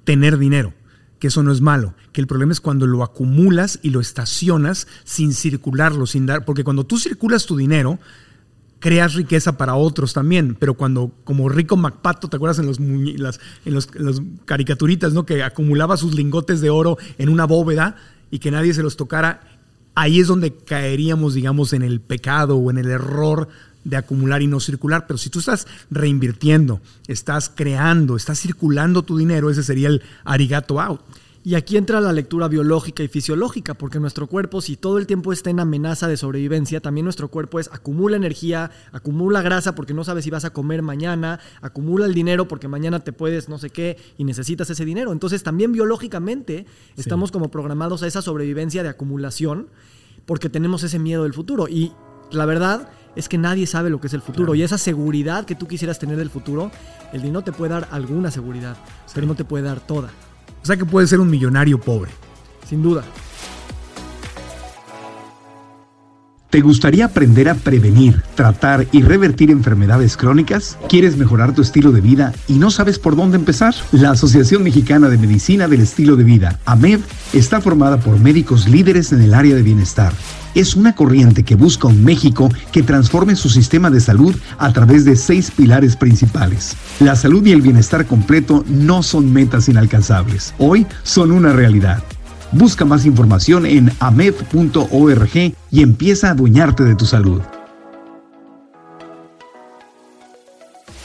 [0.04, 0.74] tener dinero,
[1.20, 4.88] que eso no es malo, que el problema es cuando lo acumulas y lo estacionas
[5.04, 7.98] sin circularlo, sin dar, porque cuando tú circulas tu dinero,
[8.78, 13.74] creas riqueza para otros también, pero cuando como Rico MacPato, ¿te acuerdas en los, en
[13.74, 15.26] los, caricaturitas, ¿no?
[15.26, 17.96] que acumulaba sus lingotes de oro en una bóveda
[18.30, 19.40] y que nadie se los tocara?
[19.94, 23.48] Ahí es donde caeríamos, digamos, en el pecado o en el error
[23.82, 25.06] de acumular y no circular.
[25.08, 30.80] Pero si tú estás reinvirtiendo, estás creando, estás circulando tu dinero, ese sería el arigato
[30.80, 31.00] out.
[31.48, 35.32] Y aquí entra la lectura biológica y fisiológica, porque nuestro cuerpo, si todo el tiempo
[35.32, 40.04] está en amenaza de sobrevivencia, también nuestro cuerpo es acumula energía, acumula grasa porque no
[40.04, 43.70] sabes si vas a comer mañana, acumula el dinero porque mañana te puedes no sé
[43.70, 45.10] qué y necesitas ese dinero.
[45.10, 46.66] Entonces también biológicamente
[46.98, 49.68] estamos como programados a esa sobrevivencia de acumulación
[50.26, 51.66] porque tenemos ese miedo del futuro.
[51.66, 51.92] Y
[52.30, 54.54] la verdad es que nadie sabe lo que es el futuro.
[54.54, 56.70] Y esa seguridad que tú quisieras tener del futuro,
[57.14, 58.76] el dinero te puede dar alguna seguridad,
[59.14, 60.10] pero no te puede dar toda.
[60.62, 62.10] O sea que puedes ser un millonario pobre.
[62.68, 63.04] Sin duda.
[66.50, 70.78] ¿Te gustaría aprender a prevenir, tratar y revertir enfermedades crónicas?
[70.88, 73.74] ¿Quieres mejorar tu estilo de vida y no sabes por dónde empezar?
[73.92, 77.00] La Asociación Mexicana de Medicina del Estilo de Vida, AMED,
[77.34, 80.14] está formada por médicos líderes en el área de bienestar.
[80.58, 85.04] Es una corriente que busca un México que transforme su sistema de salud a través
[85.04, 86.76] de seis pilares principales.
[86.98, 92.02] La salud y el bienestar completo no son metas inalcanzables, hoy son una realidad.
[92.50, 95.30] Busca más información en amed.org
[95.70, 97.40] y empieza a adueñarte de tu salud.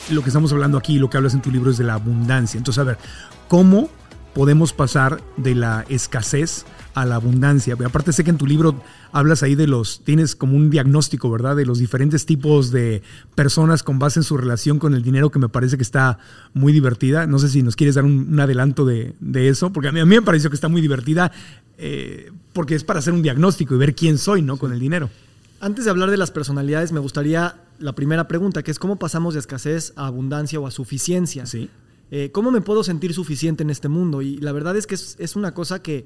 [0.09, 2.57] Lo que estamos hablando aquí, lo que hablas en tu libro es de la abundancia.
[2.57, 2.97] Entonces, a ver,
[3.47, 3.91] ¿cómo
[4.33, 7.75] podemos pasar de la escasez a la abundancia.
[7.85, 11.55] Aparte sé que en tu libro hablas ahí de los, tienes como un diagnóstico, ¿verdad?
[11.55, 13.01] De los diferentes tipos de
[13.35, 16.19] personas con base en su relación con el dinero que me parece que está
[16.53, 17.27] muy divertida.
[17.27, 20.15] No sé si nos quieres dar un, adelanto de, eso, porque a mí, a mí,
[20.15, 21.31] me pareció que está muy divertida
[21.77, 24.57] eh, porque es para hacer un diagnóstico y ver quién soy, ¿no?
[24.57, 25.09] Con el dinero.
[25.59, 29.33] Antes de hablar de las personalidades, me gustaría la primera pregunta, que es cómo pasamos
[29.33, 31.45] de escasez a abundancia o a suficiencia.
[31.45, 31.69] Sí.
[32.11, 34.21] Eh, ¿Cómo me puedo sentir suficiente en este mundo?
[34.21, 36.05] Y la verdad es que es, una cosa que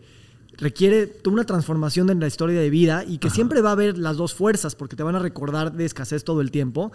[0.58, 4.18] requiere una transformación en la historia de vida y que siempre va a haber las
[4.18, 6.92] dos fuerzas porque te van a recordar de escasez todo el tiempo.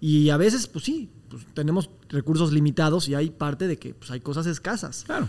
[0.00, 4.10] Y a veces, pues sí, pues tenemos recursos limitados y hay parte de que pues,
[4.10, 5.04] hay cosas escasas.
[5.06, 5.28] Claro.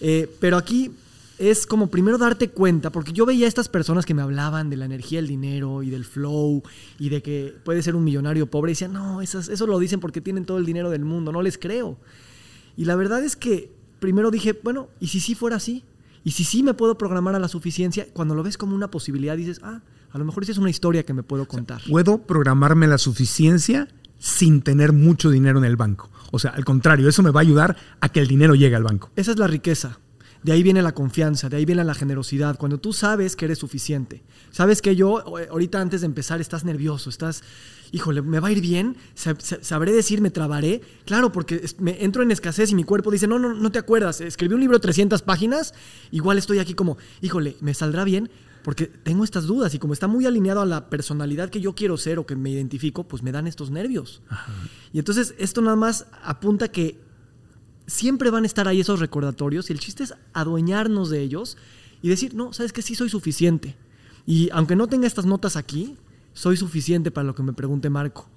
[0.00, 0.90] Eh, pero aquí
[1.38, 4.76] es como primero darte cuenta, porque yo veía a estas personas que me hablaban de
[4.76, 6.62] la energía del dinero y del flow
[6.98, 10.20] y de que puede ser un millonario pobre y decían, no, eso lo dicen porque
[10.20, 11.96] tienen todo el dinero del mundo, no les creo.
[12.76, 15.82] Y la verdad es que primero dije, bueno, ¿y si sí fuera así?
[16.24, 18.06] ¿Y si sí me puedo programar a la suficiencia?
[18.14, 21.04] Cuando lo ves como una posibilidad, dices, ah, a lo mejor esa es una historia
[21.04, 21.82] que me puedo contar.
[21.88, 26.10] ¿Puedo programarme la suficiencia sin tener mucho dinero en el banco?
[26.30, 28.84] O sea, al contrario, eso me va a ayudar a que el dinero llegue al
[28.84, 29.10] banco.
[29.16, 29.98] Esa es la riqueza.
[30.44, 32.58] De ahí viene la confianza, de ahí viene la generosidad.
[32.58, 34.22] Cuando tú sabes que eres suficiente.
[34.50, 37.42] Sabes que yo, ahorita antes de empezar, estás nervioso, estás
[37.94, 38.96] híjole, ¿me va a ir bien?
[39.14, 40.82] ¿Sabré decir, me trabaré?
[41.06, 44.20] Claro, porque me entro en escasez y mi cuerpo dice, no, no, no te acuerdas,
[44.20, 45.74] escribí un libro de 300 páginas,
[46.10, 48.30] igual estoy aquí como, híjole, ¿me saldrá bien?
[48.64, 51.96] Porque tengo estas dudas y como está muy alineado a la personalidad que yo quiero
[51.96, 54.22] ser o que me identifico, pues me dan estos nervios.
[54.92, 56.98] Y entonces esto nada más apunta que
[57.86, 61.56] siempre van a estar ahí esos recordatorios y el chiste es adueñarnos de ellos
[62.02, 63.76] y decir, no, sabes que sí soy suficiente.
[64.26, 65.96] Y aunque no tenga estas notas aquí,
[66.34, 68.28] soy suficiente para lo que me pregunte Marco.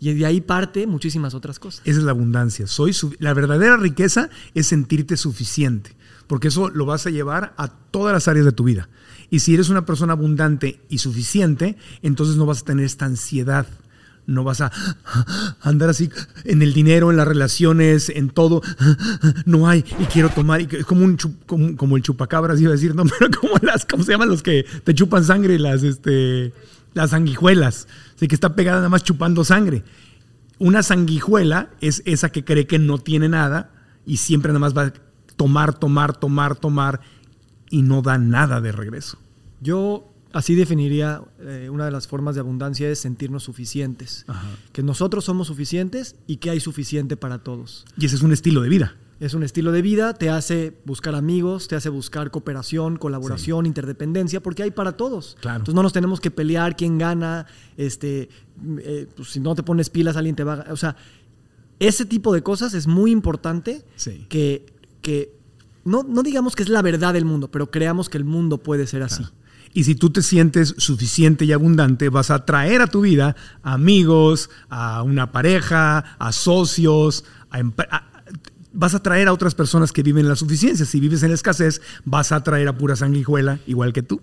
[0.00, 1.82] Y de ahí parte muchísimas otras cosas.
[1.84, 2.66] Esa es la abundancia.
[2.66, 5.94] Soy la verdadera riqueza es sentirte suficiente,
[6.26, 8.88] porque eso lo vas a llevar a todas las áreas de tu vida.
[9.30, 13.66] Y si eres una persona abundante y suficiente, entonces no vas a tener esta ansiedad.
[14.26, 14.70] No vas a
[15.60, 16.08] andar así
[16.44, 18.62] en el dinero, en las relaciones, en todo.
[19.46, 20.60] No hay y quiero tomar.
[20.60, 21.16] Es como, un
[21.76, 24.64] como, el chupacabras, iba a decir, no, pero como las, ¿cómo se llaman los que
[24.84, 25.58] te chupan sangre?
[25.58, 26.52] Las, este,
[26.94, 29.82] las sanguijuelas, así que está pegada nada más chupando sangre.
[30.58, 33.70] Una sanguijuela es esa que cree que no tiene nada
[34.06, 34.92] y siempre nada más va a
[35.36, 37.00] tomar, tomar, tomar, tomar
[37.70, 39.18] y no da nada de regreso.
[39.60, 44.24] Yo así definiría eh, una de las formas de abundancia es sentirnos suficientes.
[44.72, 47.84] Que nosotros somos suficientes y que hay suficiente para todos.
[47.96, 51.14] Y ese es un estilo de vida es un estilo de vida, te hace buscar
[51.14, 55.36] amigos, te hace buscar cooperación, colaboración, interdependencia, porque hay para todos.
[55.44, 58.28] Entonces no nos tenemos que pelear quién gana, este,
[58.78, 60.72] eh, pues, si no te pones pilas alguien te va a...
[60.72, 60.96] O sea,
[61.78, 63.84] ese tipo de cosas es muy importante
[64.28, 64.66] que,
[65.02, 65.32] que
[65.84, 68.88] no, no, digamos que es la verdad del mundo, pero creamos que el mundo puede
[68.88, 69.24] ser así.
[69.74, 74.50] Y si tú te sientes suficiente y abundante, vas a traer a tu vida amigos,
[74.68, 77.62] a una pareja, a socios, a,
[78.72, 80.84] vas a traer a otras personas que viven en la suficiencia.
[80.84, 84.20] Si vives en la escasez, vas a traer a pura sanguijuela, igual que tú.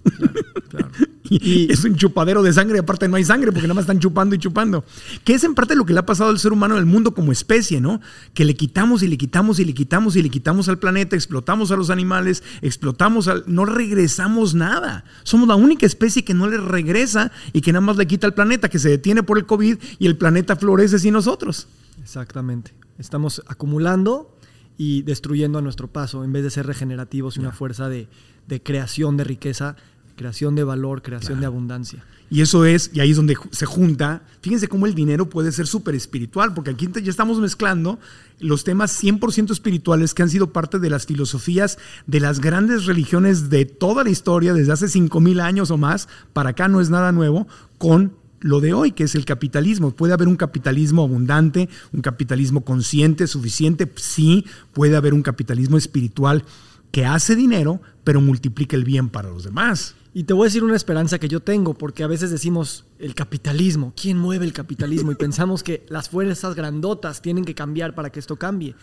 [1.29, 3.99] Y, es un chupadero de sangre, y aparte no hay sangre porque nada más están
[3.99, 4.83] chupando y chupando.
[5.23, 7.13] Que es en parte lo que le ha pasado al ser humano en el mundo
[7.13, 8.01] como especie, ¿no?
[8.33, 11.71] Que le quitamos y le quitamos y le quitamos y le quitamos al planeta, explotamos
[11.71, 13.43] a los animales, explotamos al...
[13.47, 15.05] No regresamos nada.
[15.23, 18.33] Somos la única especie que no le regresa y que nada más le quita al
[18.33, 21.67] planeta, que se detiene por el COVID y el planeta florece sin nosotros.
[22.01, 22.73] Exactamente.
[22.97, 24.35] Estamos acumulando
[24.77, 28.07] y destruyendo a nuestro paso en vez de ser regenerativos y una fuerza de,
[28.47, 29.75] de creación de riqueza
[30.19, 32.03] creación de valor, creación de abundancia.
[32.29, 35.65] Y eso es, y ahí es donde se junta, fíjense cómo el dinero puede ser
[35.65, 37.99] súper espiritual, porque aquí ya estamos mezclando
[38.41, 43.49] los temas 100% espirituales que han sido parte de las filosofías de las grandes religiones
[43.49, 47.13] de toda la historia, desde hace 5.000 años o más, para acá no es nada
[47.13, 49.91] nuevo, con lo de hoy, que es el capitalismo.
[49.91, 53.89] ¿Puede haber un capitalismo abundante, un capitalismo consciente, suficiente?
[53.95, 56.43] Sí, puede haber un capitalismo espiritual
[56.91, 59.95] que hace dinero, pero multiplica el bien para los demás.
[60.19, 63.15] Y te voy a decir una esperanza que yo tengo, porque a veces decimos el
[63.15, 65.13] capitalismo, ¿quién mueve el capitalismo?
[65.13, 68.75] Y pensamos que las fuerzas grandotas tienen que cambiar para que esto cambie.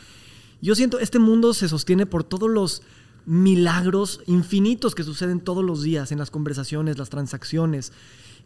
[0.63, 2.81] Yo siento, este mundo se sostiene por todos los
[3.27, 7.93] milagros infinitos que suceden todos los días en las conversaciones, las transacciones.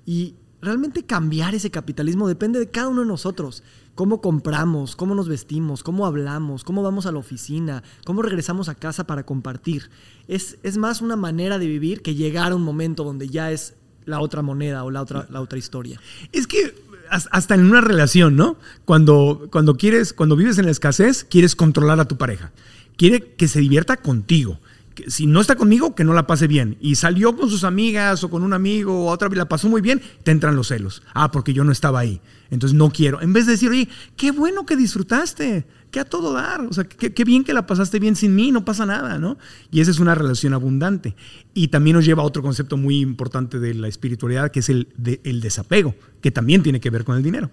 [0.05, 3.63] Y realmente cambiar ese capitalismo depende de cada uno de nosotros.
[3.95, 8.75] Cómo compramos, cómo nos vestimos, cómo hablamos, cómo vamos a la oficina, cómo regresamos a
[8.75, 9.91] casa para compartir.
[10.29, 13.75] Es, es más una manera de vivir que llegar a un momento donde ya es
[14.07, 16.01] la otra moneda o la otra, la otra historia.
[16.33, 16.75] Es que
[17.11, 18.57] hasta en una relación, ¿no?
[18.85, 22.53] Cuando, cuando quieres, cuando vives en la escasez, quieres controlar a tu pareja.
[22.97, 24.61] Quiere que se divierta contigo
[25.09, 26.77] si no está conmigo, que no la pase bien.
[26.81, 29.81] Y salió con sus amigas o con un amigo o otra vez la pasó muy
[29.81, 31.03] bien, te entran los celos.
[31.15, 32.21] Ah, porque yo no estaba ahí.
[32.51, 33.21] Entonces no quiero.
[33.21, 36.63] En vez de decir, oye, qué bueno que disfrutaste, que a todo dar.
[36.63, 39.39] O sea, qué, bien que la pasaste bien sin mí, no pasa nada, ¿no?
[39.71, 41.15] Y esa es una relación abundante.
[41.55, 44.89] Y también nos lleva a otro concepto muy importante de la espiritualidad, que es el,
[45.25, 47.51] el desapego, que también tiene que ver con el dinero.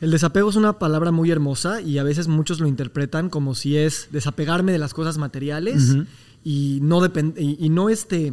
[0.00, 3.78] El desapego es una palabra muy hermosa y a veces muchos lo interpretan como si
[3.78, 5.96] es desapegarme de las cosas materiales
[6.46, 7.04] y no
[7.36, 8.32] y, no este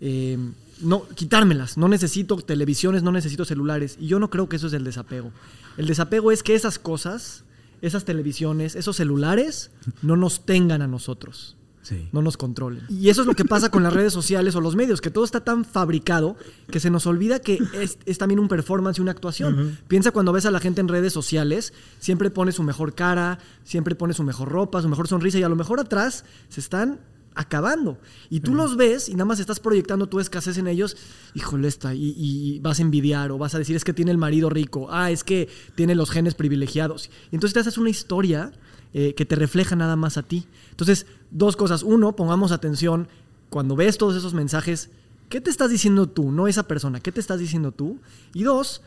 [0.00, 0.36] eh,
[0.80, 1.78] no quitármelas.
[1.78, 3.96] No necesito televisiones, no necesito celulares.
[4.00, 5.30] Y yo no creo que eso es el desapego.
[5.76, 7.44] El desapego es que esas cosas,
[7.80, 9.70] esas televisiones, esos celulares,
[10.02, 11.56] no nos tengan a nosotros.
[12.10, 12.82] No nos controlen.
[12.88, 15.22] Y eso es lo que pasa con las redes sociales o los medios, que todo
[15.22, 16.34] está tan fabricado
[16.70, 19.78] que se nos olvida que es, también un performance y una actuación.
[19.86, 23.94] Piensa cuando ves a la gente en redes sociales, siempre pone su mejor cara, siempre
[23.94, 27.00] pone su mejor ropa, su mejor sonrisa y a lo mejor atrás se están
[27.34, 27.98] acabando.
[28.30, 30.96] Y tú los ves y nada más estás proyectando tu escasez en ellos,
[31.34, 34.50] híjole, está, y, vas a envidiar o vas a decir es que tiene el marido
[34.50, 37.10] rico, ah, es que tiene los genes privilegiados.
[37.30, 38.52] Y entonces te haces una historia
[38.92, 40.46] eh, que te refleja nada más a ti.
[40.70, 41.82] Entonces, dos cosas.
[41.82, 43.08] Uno, pongamos atención
[43.50, 44.90] cuando ves todos esos mensajes,
[45.28, 46.30] ¿qué te estás diciendo tú?
[46.30, 47.98] No esa persona, ¿qué te estás diciendo tú?
[48.32, 48.82] Y dos,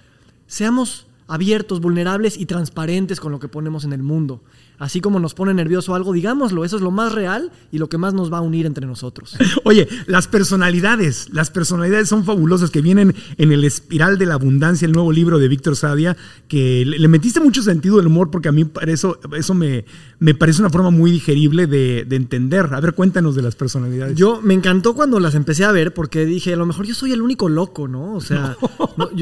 [0.47, 4.41] seamos abiertos, vulnerables y transparentes con lo que ponemos en el mundo
[4.79, 7.97] así como nos pone nervioso algo, digámoslo, eso es lo más real y lo que
[7.97, 9.35] más nos va a unir entre nosotros.
[9.63, 14.85] Oye, las personalidades, las personalidades son fabulosas que vienen en el espiral de la abundancia,
[14.85, 16.15] el nuevo libro de Víctor Sadia,
[16.47, 19.85] que le, metiste mucho sentido del humor porque a mí eso, eso me,
[20.19, 22.73] me parece una forma muy digerible de, entender.
[22.73, 24.15] A ver, cuéntanos de las personalidades.
[24.17, 27.11] Yo me encantó cuando las empecé a ver porque dije, a lo mejor yo soy
[27.11, 28.15] el único loco, ¿no?
[28.15, 28.57] O sea,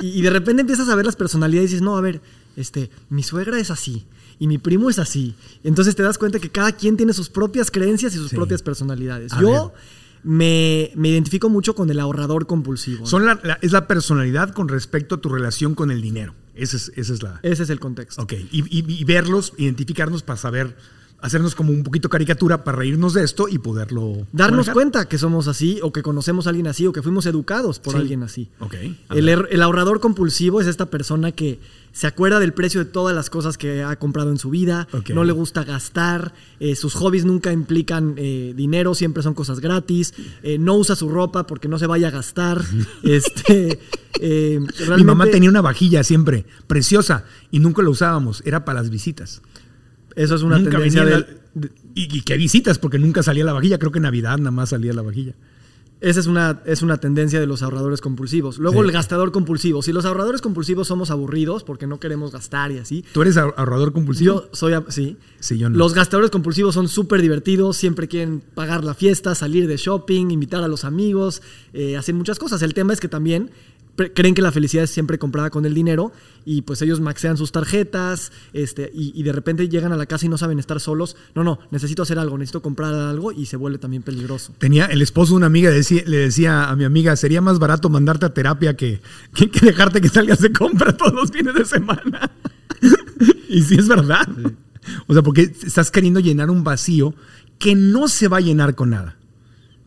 [0.00, 2.20] y, y, de repente empiezas a ver las personalidades y dices, no, a ver,
[2.56, 4.06] este, mi suegra es así
[4.38, 5.34] y mi primo es así.
[5.64, 9.32] Entonces te das cuenta que cada quien tiene sus propias creencias y sus propias personalidades.
[9.40, 9.72] Yo
[10.22, 13.06] me, identifico mucho con el ahorrador compulsivo.
[13.06, 13.24] Son
[13.62, 16.34] es la personalidad con respecto a tu relación con el dinero.
[16.54, 17.38] Ese es, ese es, la...
[17.42, 18.22] ese es el contexto.
[18.22, 20.76] Ok, y, verlos, identificarnos para saber
[21.20, 25.48] hacernos como un poquito caricatura para reírnos de esto y poderlo darnos cuenta que somos
[25.48, 28.48] así o que conocemos a alguien así o que fuimos educados por alguien así.
[28.60, 28.74] Ok.
[29.10, 31.58] El, el, ahorrador compulsivo es esta persona que
[31.96, 35.24] se acuerda del precio de todas las cosas que ha comprado en su vida, no
[35.24, 40.58] le gusta gastar, eh, sus hobbies nunca implican eh, dinero, siempre son cosas gratis, eh,
[40.58, 42.62] no usa su ropa porque no se vaya a gastar.
[43.02, 43.78] este,
[44.20, 49.40] Mi mamá tenía una vajilla siempre, preciosa, y nunca la usábamos, era para las visitas.
[50.16, 51.04] Eso es una tendencia
[51.94, 52.78] ¿Y, qué visitas?
[52.78, 55.34] Porque nunca salía la vajilla, creo que en Navidad nada más salía la vajilla.
[56.02, 58.58] Esa es una, es una tendencia de los ahorradores compulsivos.
[58.58, 59.80] Luego el gastador compulsivo.
[59.80, 63.02] Si los ahorradores compulsivos somos aburridos porque no queremos gastar y así.
[63.12, 64.42] ¿Tú eres ahorrador compulsivo?
[64.42, 65.16] Yo soy, sí.
[65.40, 65.78] Sí, yo no.
[65.78, 70.62] Los gastadores compulsivos son súper divertidos, siempre quieren pagar la fiesta, salir de shopping, invitar
[70.62, 71.40] a los amigos,
[71.72, 72.60] eh, hacer muchas cosas.
[72.60, 73.50] El tema es que también
[74.14, 76.12] creen que la felicidad es siempre comprada con el dinero
[76.44, 80.26] y pues ellos maxean sus tarjetas este, y, y de repente llegan a la casa
[80.26, 81.16] y no saben estar solos.
[81.34, 84.52] No, no, necesito hacer algo, necesito comprar algo y se vuelve también peligroso.
[84.58, 87.88] Tenía el esposo de una amiga, decía- le decía a mi amiga, sería más barato
[87.88, 89.00] mandarte a terapia que,
[89.34, 92.30] que, que dejarte que salgas de compra todos los fines de semana.
[93.48, 94.28] y sí es verdad.
[95.06, 97.14] O sea, porque estás queriendo llenar un vacío
[97.58, 99.16] que no se va a llenar con nada.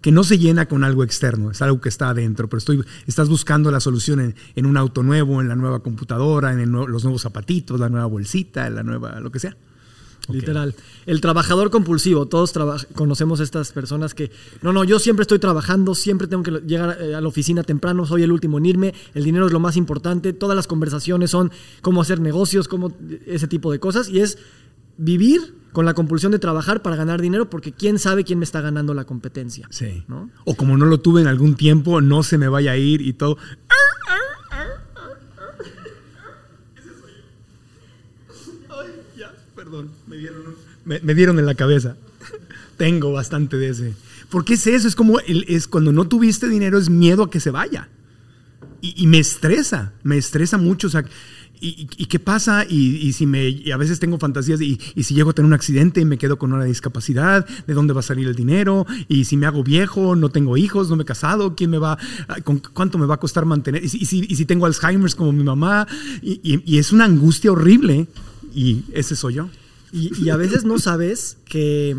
[0.01, 3.27] Que no se llena con algo externo, es algo que está adentro, pero estoy, estás
[3.27, 7.03] buscando la solución en, en un auto nuevo, en la nueva computadora, en el los
[7.03, 9.57] nuevos zapatitos, la nueva bolsita, la nueva, lo que sea.
[10.31, 10.75] Literal.
[11.07, 14.29] El trabajador compulsivo, todos traba- conocemos estas personas que,
[14.61, 18.05] no, no, yo siempre estoy trabajando, siempre tengo que llegar eh, a la oficina temprano,
[18.05, 21.51] soy el último en irme, el dinero es lo más importante, todas las conversaciones son
[21.81, 22.93] cómo hacer negocios, cómo
[23.25, 24.37] ese tipo de cosas, y es
[24.99, 28.59] vivir con la compulsión de trabajar para ganar dinero porque quién sabe quién me está
[28.61, 29.67] ganando la competencia.
[29.71, 30.03] Sí.
[30.07, 30.29] ¿no?
[30.45, 33.13] O como no lo tuve en algún tiempo, no se me vaya a ir y
[33.13, 33.37] todo.
[38.69, 38.87] Ay,
[39.17, 40.43] ya, perdón, me dieron,
[40.85, 41.95] me dieron en la cabeza.
[42.77, 43.93] Tengo bastante de ese.
[44.29, 47.39] Porque es eso, es como el- es cuando no tuviste dinero, es miedo a que
[47.39, 47.89] se vaya.
[48.81, 50.87] Y, y me estresa, me estresa mucho.
[50.87, 51.03] O sea,
[51.61, 52.65] y, qué pasa?
[52.67, 55.47] Y, y si me, y a veces tengo fantasías, de, y, si llego a tener
[55.47, 58.85] un accidente y me quedo con una discapacidad, ¿de dónde va a salir el dinero?
[59.07, 61.97] Y si me hago viejo, no tengo hijos, no me he casado, ¿quién me va,
[62.27, 63.83] a- con cuánto me va a costar mantener?
[63.83, 65.87] Y si, tengo Alzheimer's como mi mamá,
[66.21, 68.07] y, es una angustia horrible,
[68.53, 69.49] y ese soy yo.
[69.91, 71.95] Y, y a veces no sabes que.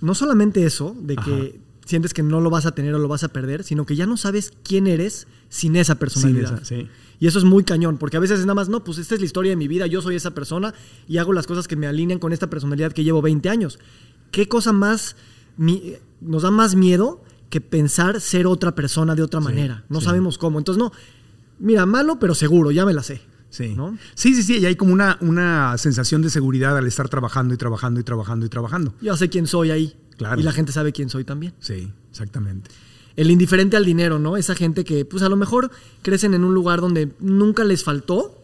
[0.00, 3.22] No solamente eso, de que sientes que no lo vas a tener o lo vas
[3.24, 6.54] a perder, sino que ya no sabes quién eres sin esa personalidad.
[6.54, 6.88] esa, sí.
[7.18, 9.20] Y eso es muy cañón, porque a veces es nada más, no, pues esta es
[9.20, 10.72] la historia de mi vida, yo soy esa persona
[11.06, 13.78] y hago las cosas que me alinean con esta personalidad que llevo 20 años.
[14.30, 15.16] ¿Qué cosa más
[15.58, 19.84] mi- nos da más miedo que pensar ser otra persona de otra manera?
[19.90, 20.06] No sí.
[20.06, 20.58] sabemos cómo.
[20.58, 20.92] Entonces, no,
[21.58, 23.20] mira, malo, pero seguro, ya me la sé.
[23.50, 23.74] Sí.
[23.74, 23.98] ¿no?
[24.14, 27.56] sí, sí, sí, y hay como una, una sensación de seguridad al estar trabajando y
[27.56, 28.94] trabajando y trabajando y trabajando.
[29.02, 29.96] Yo sé quién soy ahí.
[30.20, 30.38] Claro.
[30.38, 31.54] Y la gente sabe quién soy también.
[31.60, 32.70] Sí, exactamente.
[33.16, 34.36] El indiferente al dinero, ¿no?
[34.36, 35.70] Esa gente que, pues a lo mejor
[36.02, 38.36] crecen en un lugar donde nunca les faltó.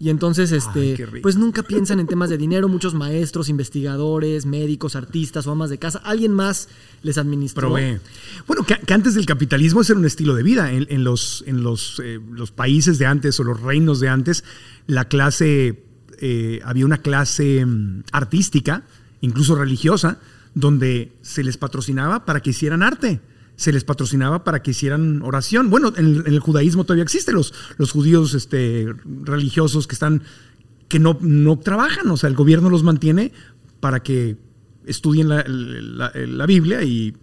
[0.00, 2.68] Y entonces, este, pues nunca piensan en temas de dinero.
[2.68, 6.00] Muchos maestros, investigadores, médicos, artistas o amas de casa.
[6.02, 6.68] Alguien más
[7.04, 7.68] les administró.
[7.68, 8.00] Provee.
[8.48, 10.72] Bueno, que, que antes del capitalismo ese era un estilo de vida.
[10.72, 14.42] En, en los, en los, eh, los países de antes o los reinos de antes,
[14.88, 15.84] la clase,
[16.18, 18.82] eh, había una clase mm, artística,
[19.20, 20.18] incluso religiosa,
[20.54, 23.20] donde se les patrocinaba para que hicieran arte.
[23.56, 25.68] Se les patrocinaba para que hicieran oración.
[25.70, 28.86] Bueno, en, el- judaísmo todavía existen los, los judíos este,
[29.24, 30.22] religiosos que están
[30.88, 33.32] que no, no trabajan, o sea, el gobierno los mantiene
[33.78, 34.36] para que
[34.86, 37.14] estudien la, la- Biblia y,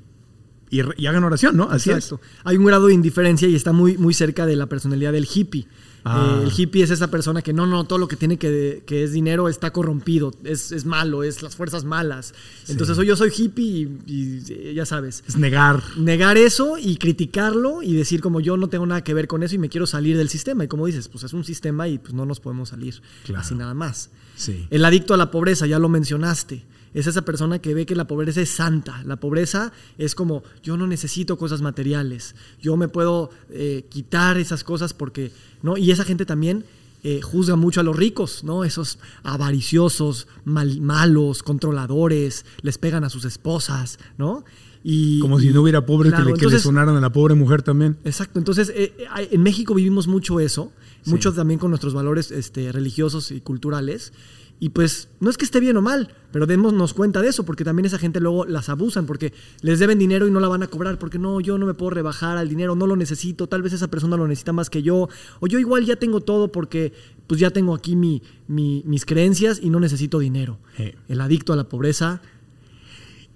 [0.69, 1.65] y, y hagan oración, ¿no?
[1.69, 2.21] Así Exacto.
[2.45, 5.67] Hay un grado de indiferencia y está muy, muy cerca de la personalidad del hippie.
[6.03, 6.39] Ah.
[6.39, 9.03] Eh, el hippie es esa persona que no, no, todo lo que tiene que, que
[9.03, 12.33] es dinero está corrompido, es, es malo, es las fuerzas malas.
[12.67, 15.23] Entonces, yo soy hippie y, y, eh, ya sabes.
[15.27, 15.35] es.
[15.35, 15.83] Es negar.
[15.97, 19.55] Negar eso y criticarlo y decir como yo no tengo nada que ver con eso
[19.55, 20.63] y me quiero salir del sistema.
[20.63, 23.41] Y como dices, pues es un sistema y pues no nos podemos salir Claro.
[23.41, 24.09] así nada más.
[24.35, 24.67] Sí.
[24.69, 26.63] El adicto a la pobreza, ya lo mencionaste.
[26.93, 29.03] Es esa persona que ve que la pobreza es santa.
[29.03, 32.35] La pobreza es como, yo no necesito cosas materiales.
[32.61, 35.31] Yo me puedo eh, quitar esas cosas porque,
[35.61, 35.77] ¿no?
[35.77, 36.65] Y esa gente también
[37.03, 38.63] eh, juzga mucho a los ricos, ¿no?
[38.63, 44.43] Esos avariciosos, mal- malos, controladores, les pegan a sus esposas, ¿no?
[44.83, 47.11] Y, Como si no hubiera pobres Claro, que, le, que le entonces- sonaran a la
[47.11, 47.97] pobre mujer también.
[48.05, 48.93] Exacto, entonces eh,
[49.31, 50.71] en México vivimos mucho eso,
[51.03, 51.11] Sí.
[51.11, 54.11] mucho también con nuestros valores este, religiosos y culturales.
[54.59, 57.63] Y pues no es que esté bien o mal, pero démonos cuenta de eso, porque
[57.63, 59.31] también esa gente luego las abusan, porque
[59.61, 61.91] les deben dinero y no la van a cobrar, porque no, yo no me puedo
[61.91, 65.09] rebajar al dinero, no lo necesito, tal vez esa persona lo necesita más que yo,
[65.39, 66.91] o yo igual ya tengo todo porque
[67.27, 70.57] pues ya tengo aquí mi, mi- mis creencias y no necesito dinero.
[70.75, 70.91] Sí.
[71.07, 72.21] El adicto a la pobreza,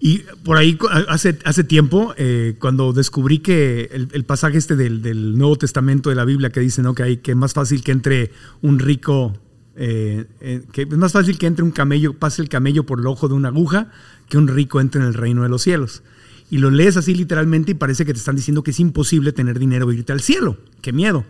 [0.04, 5.04] Y por ahí, hace, hace tiempo, eh, cuando descubrí que el, el pasaje este del,
[5.04, 6.96] del Nuevo Testamento de la Biblia que dice ¿no?
[6.96, 8.32] que, hay, que es más fácil que entre
[8.64, 9.34] un rico,
[9.76, 13.08] eh, eh, que es más fácil que entre un camello, pase el camello por el
[13.08, 13.92] ojo de una aguja,
[14.30, 16.04] que un rico entre en el reino de los cielos.
[16.50, 19.58] Y lo lees así literalmente y parece que te están diciendo que es imposible tener
[19.58, 20.58] dinero e irte al cielo.
[20.82, 21.24] ¡Qué miedo!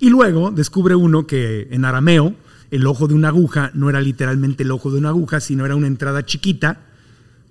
[0.00, 2.34] Y luego descubre uno que en arameo
[2.70, 5.76] el ojo de una aguja no era literalmente el ojo de una aguja, sino era
[5.76, 6.80] una entrada chiquita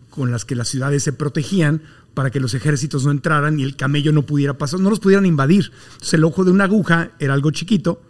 [0.10, 1.84] con las que las ciudades se protegían
[2.14, 5.26] para que los ejércitos no entraran y el camello no pudiera pasar, no los pudieran
[5.26, 5.72] invadir.
[5.94, 8.02] Entonces el ojo de una aguja era algo chiquito,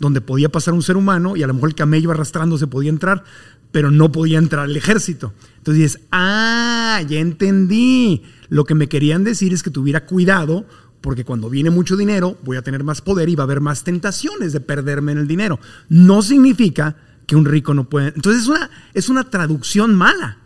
[0.00, 3.22] donde podía pasar un ser humano y a lo mejor el camello arrastrándose podía entrar,
[3.70, 5.32] pero no podía entrar el ejército.
[5.58, 8.22] Entonces dices, ah, ya entendí.
[8.48, 10.66] Lo que me querían decir es que tuviera cuidado
[11.00, 13.84] porque cuando viene mucho dinero voy a tener más poder y va a haber más
[13.84, 15.60] tentaciones de perderme en el dinero.
[15.88, 16.96] No significa
[17.26, 18.08] que un rico no puede.
[18.08, 20.38] Entonces es una, es una traducción mala.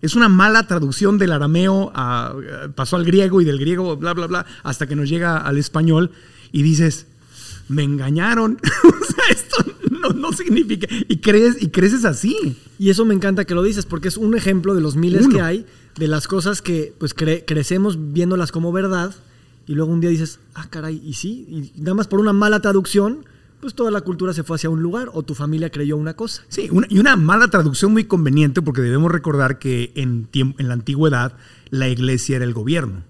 [0.00, 2.34] Es una mala traducción del arameo, a,
[2.74, 6.10] pasó al griego y del griego, bla, bla, bla, hasta que nos llega al español
[6.50, 7.06] y dices,
[7.72, 8.58] me engañaron.
[8.84, 10.86] o sea, esto no, no, significa.
[11.08, 12.56] Y, crees, y creces así.
[12.78, 15.40] Y eso me encanta que lo dices, porque es un ejemplo de los miles que
[15.40, 15.66] hay,
[15.96, 19.14] de las cosas que pues crecemos viéndolas como verdad,
[19.66, 21.46] y luego un día dices, ah, caray, y sí,
[21.76, 23.24] y nada más por una mala traducción,
[23.60, 26.42] pues toda la cultura se fue hacia un lugar o tu familia creyó una cosa.
[26.48, 31.36] Sí, y una mala traducción muy conveniente porque debemos recordar que en, en la antigüedad
[31.70, 33.04] la iglesia era el gobierno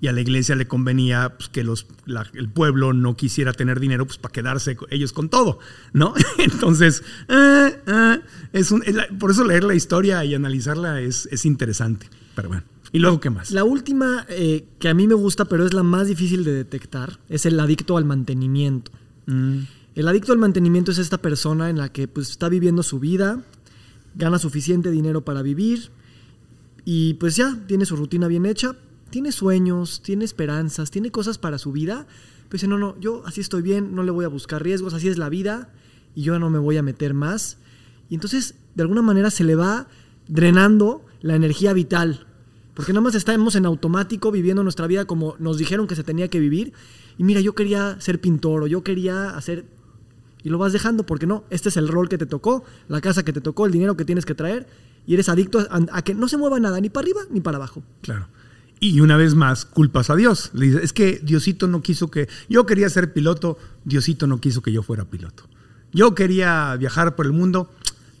[0.00, 1.86] y a la iglesia le convenía pues, que los,
[2.34, 5.58] el pueblo no quisiera tener dinero pues, para quedarse ellos con todo,
[5.92, 6.14] ¿no?
[6.38, 8.20] Entonces, eh, eh,
[8.52, 8.82] es un,
[9.18, 12.08] por eso leer la historia y analizarla es, es interesante.
[12.34, 12.64] Pero bueno.
[12.92, 13.52] ¿Y luego qué más?
[13.52, 17.20] La última eh, que a mí me gusta, pero es la más difícil de detectar,
[17.28, 18.90] es el adicto al mantenimiento.
[19.26, 19.58] Mm.
[19.94, 23.44] El adicto al mantenimiento es esta persona en la que pues, está viviendo su vida,
[24.14, 25.90] gana suficiente dinero para vivir
[26.84, 28.74] y pues ya tiene su rutina bien hecha,
[29.10, 32.06] tiene sueños, tiene esperanzas, tiene cosas para su vida.
[32.48, 35.08] Pues dice, no, no, yo así estoy bien, no le voy a buscar riesgos, así
[35.08, 35.72] es la vida
[36.14, 37.58] y yo no me voy a meter más.
[38.08, 39.86] Y entonces, de alguna manera, se le va
[40.26, 42.26] drenando la energía vital
[42.80, 46.28] porque nada más estamos en automático viviendo nuestra vida como nos dijeron que se tenía
[46.28, 46.72] que vivir.
[47.18, 49.66] Y mira, yo quería ser pintor o yo quería hacer...
[50.42, 53.22] Y lo vas dejando porque no, este es el rol que te tocó, la casa
[53.22, 54.66] que te tocó, el dinero que tienes que traer.
[55.06, 57.82] Y eres adicto a, que no se mueva nada, ni para arriba ni para abajo.
[58.00, 58.28] Claro.
[58.80, 60.50] Y una vez más, culpas a Dios.
[60.54, 62.28] Es que Diosito no quiso que...
[62.48, 65.44] Yo quería ser piloto, Diosito no quiso que yo fuera piloto.
[65.92, 67.70] Yo quería viajar por el mundo,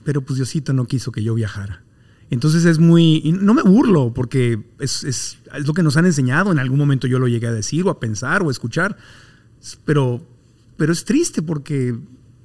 [0.04, 1.82] pero pues Diosito no quiso que yo viajara.
[2.28, 6.58] Entonces es muy, no me burlo, porque es, es, lo que nos han enseñado, en
[6.58, 8.96] algún momento yo lo llegué a decir o a pensar o a escuchar,
[9.84, 10.24] pero,
[10.76, 11.98] pero es triste porque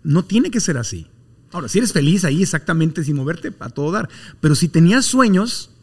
[0.03, 1.07] no tiene que ser así.
[1.51, 4.09] Ahora, si eres feliz ahí exactamente sin moverte, a todo dar,
[4.41, 5.74] pero si tenías sueños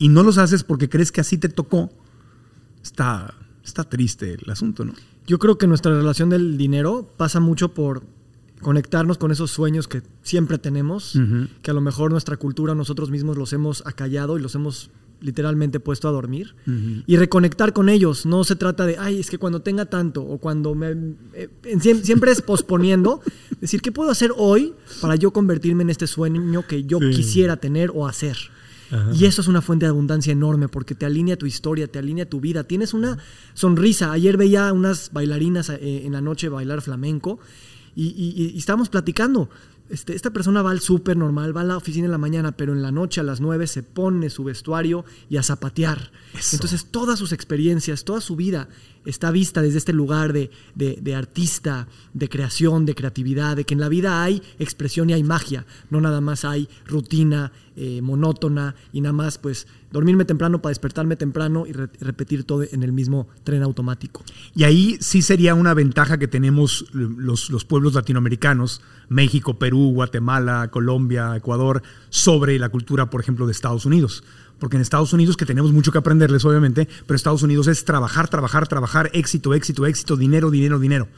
[0.00, 1.92] y no los haces porque crees que así te tocó,
[2.82, 4.94] está, está triste el asunto, ¿no?
[5.26, 8.02] Yo creo que nuestra relación del dinero pasa mucho por
[8.62, 11.18] conectarnos con esos sueños que siempre tenemos,
[11.62, 14.90] que a lo mejor nuestra cultura, nosotros mismos los hemos acallado y los hemos
[15.20, 16.54] literalmente puesto a dormir
[17.06, 18.24] y reconectar con ellos.
[18.24, 20.96] No se trata de, ay, es que cuando tenga tanto o cuando me...
[21.34, 21.50] Eh,
[22.02, 23.20] siempre es posponiendo,
[23.60, 24.72] decir, ¿qué puedo hacer hoy
[25.02, 28.38] para yo convertirme en este sueño que yo quisiera tener o hacer?
[29.14, 32.28] Y eso es una fuente de abundancia enorme porque te alinea tu historia, te alinea
[32.28, 32.64] tu vida.
[32.64, 33.18] Tienes una
[33.54, 34.12] sonrisa.
[34.12, 37.38] Ayer veía unas bailarinas eh, en la noche bailar flamenco
[37.94, 39.48] y, estábamos platicando.
[39.90, 42.72] Este, esta persona va al súper normal, va a la oficina en la mañana, pero
[42.72, 46.12] en la noche a las 9 se pone su vestuario y a zapatear.
[46.52, 48.68] Entonces todas sus experiencias, toda su vida
[49.04, 53.80] está vista desde este lugar de, de, artista, de creación, de creatividad, de que en
[53.80, 59.00] la vida hay expresión y hay magia, no nada más hay rutina eh, monótona y
[59.00, 63.62] nada más pues dormirme temprano para despertarme temprano y repetir todo en el mismo tren
[63.62, 64.22] automático.
[64.54, 70.68] Y ahí sí sería una ventaja que tenemos los, los pueblos latinoamericanos, México, Perú, Guatemala,
[70.70, 74.24] Colombia, Ecuador, sobre la cultura, por ejemplo, de Estados Unidos
[74.60, 78.28] porque en Estados Unidos, que tenemos mucho que aprenderles, obviamente, pero Estados Unidos es trabajar,
[78.28, 81.08] trabajar, trabajar, éxito, éxito, éxito, dinero, dinero, dinero.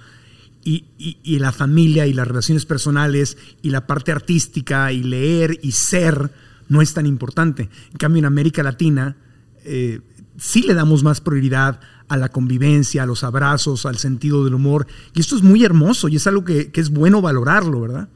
[0.64, 5.72] Y, y, la familia y las relaciones personales y la parte artística y leer y
[5.72, 6.30] ser
[6.72, 7.68] no es tan importante.
[7.92, 9.16] En cambio, en América Latina
[9.64, 10.00] eh,
[10.36, 14.86] sí le damos más prioridad a la convivencia, a los abrazos, al sentido del humor.
[15.14, 18.08] Y esto es muy hermoso y es algo que, que es bueno valorarlo, ¿verdad?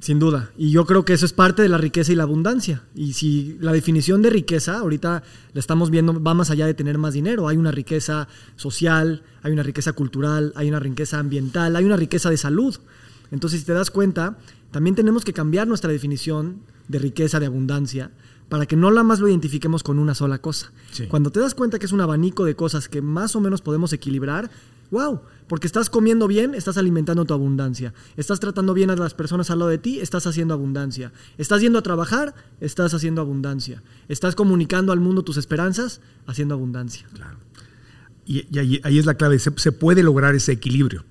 [0.00, 0.50] Sin duda.
[0.58, 2.82] Y yo creo que eso es parte de la riqueza y la abundancia.
[2.94, 5.22] Y si la definición de riqueza, ahorita
[5.52, 7.48] la estamos viendo, va más allá de tener más dinero.
[7.48, 12.28] Hay una riqueza social, hay una riqueza cultural, hay una riqueza ambiental, hay una riqueza
[12.28, 12.76] de salud.
[13.30, 14.36] Entonces, si te das cuenta,
[14.74, 16.56] también tenemos que cambiar nuestra definición
[16.88, 18.10] de riqueza, de abundancia,
[18.48, 20.72] para que no la más lo identifiquemos con una sola cosa.
[21.08, 23.92] Cuando te das cuenta que es un abanico de cosas que más o menos podemos
[23.92, 24.50] equilibrar,
[24.90, 27.94] wow, porque estás comiendo bien, estás alimentando tu abundancia.
[28.16, 31.12] Estás tratando bien a las personas al lado de ti, estás haciendo abundancia.
[31.38, 33.80] Estás yendo a trabajar, estás haciendo abundancia.
[34.08, 37.06] Estás comunicando al mundo tus esperanzas, haciendo abundancia.
[37.14, 37.38] Claro.
[38.26, 41.04] Y, ahí, es la clave, se, puede lograr ese equilibrio.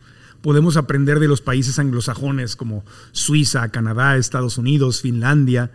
[0.44, 5.72] Podemos aprender de los países anglosajones como Suiza, Canadá, Estados Unidos, Finlandia,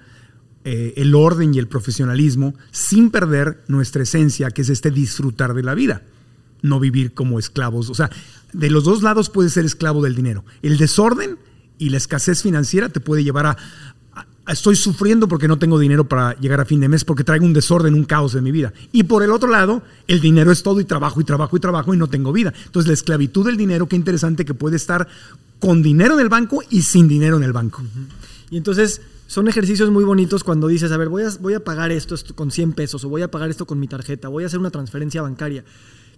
[0.64, 5.64] eh, el orden y el profesionalismo, sin perder nuestra esencia, que es este disfrutar de
[5.64, 6.02] la vida
[6.62, 7.90] no vivir como esclavos.
[7.90, 8.10] O sea,
[8.52, 10.44] de los dos lados puedes ser esclavo del dinero.
[10.62, 11.38] El desorden
[11.78, 13.56] y la escasez financiera te puede llevar a,
[14.52, 17.52] estoy sufriendo porque no tengo dinero para llegar a fin de mes, porque traigo un
[17.52, 18.72] desorden, un caos en mi vida.
[18.92, 21.94] Y por el otro lado, el dinero es todo y trabajo y trabajo y trabajo
[21.94, 22.52] y no tengo vida.
[22.66, 25.08] Entonces la esclavitud del dinero, qué interesante que puede estar
[25.60, 27.82] con dinero en el banco y sin dinero en el banco.
[28.50, 31.92] Y entonces son ejercicios muy bonitos cuando dices, a ver, voy a, voy a pagar
[31.92, 34.58] esto, con 100 pesos o voy a pagar esto con mi tarjeta, voy a hacer
[34.58, 35.64] una transferencia bancaria.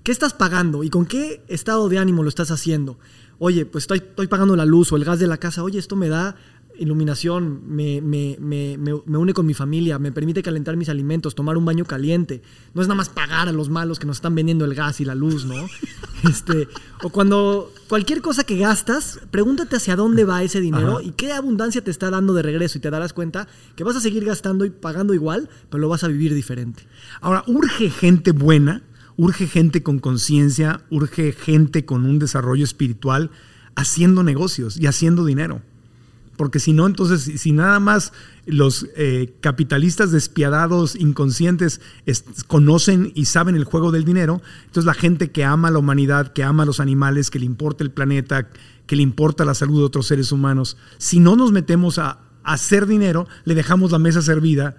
[0.05, 2.99] ¿Qué estás pagando y con qué estado de ánimo lo estás haciendo?
[3.39, 5.63] Oye, pues estoy, estoy pagando la luz o el gas de la casa.
[5.63, 6.37] Oye, esto me da
[6.81, 11.59] iluminación, me, me, me, me, une con mi familia, me permite calentar mis alimentos, tomar
[11.59, 12.43] un baño caliente.
[12.75, 15.05] No es nada más pagar a los malos que nos están vendiendo el gas y
[15.05, 15.55] la luz, ¿no?
[16.29, 16.69] Este,
[17.03, 21.83] o cuando cualquier cosa que gastas, pregúntate hacia dónde va ese dinero y qué abundancia
[21.83, 24.71] te está dando de regreso y te darás cuenta que vas a seguir gastando y
[24.71, 26.87] pagando igual, pero lo vas a vivir diferente.
[27.23, 28.83] Ahora, urge gente buena,
[29.17, 33.31] urge gente con conciencia, urge gente con un desarrollo espiritual
[33.75, 35.63] haciendo negocios y haciendo dinero
[36.41, 38.15] porque si no, entonces, si nada más
[38.47, 41.83] los eh, capitalistas despiadados, inconscientes,
[42.47, 46.43] conocen y saben el juego del dinero, entonces la gente que ama la humanidad, que
[46.43, 48.49] ama los animales, que le importa el planeta,
[48.87, 52.87] que le importa la salud de otros seres humanos, si no nos metemos a, hacer
[52.87, 54.77] dinero, le dejamos la mesa servida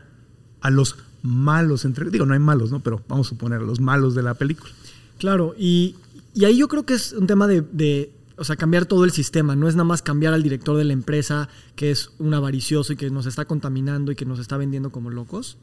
[0.62, 2.80] a los malos, entre, digo, no hay malos, ¿no?
[2.80, 4.72] Pero vamos a suponer a los malos de la película.
[5.20, 5.95] Claro, y,
[6.43, 8.09] ahí yo creo que es un tema de
[8.41, 9.55] o sea, cambiar todo el sistema.
[9.55, 12.95] No es nada más cambiar al director de la empresa, que es un avaricioso y
[12.95, 15.59] que nos está contaminando y que nos está vendiendo como locos,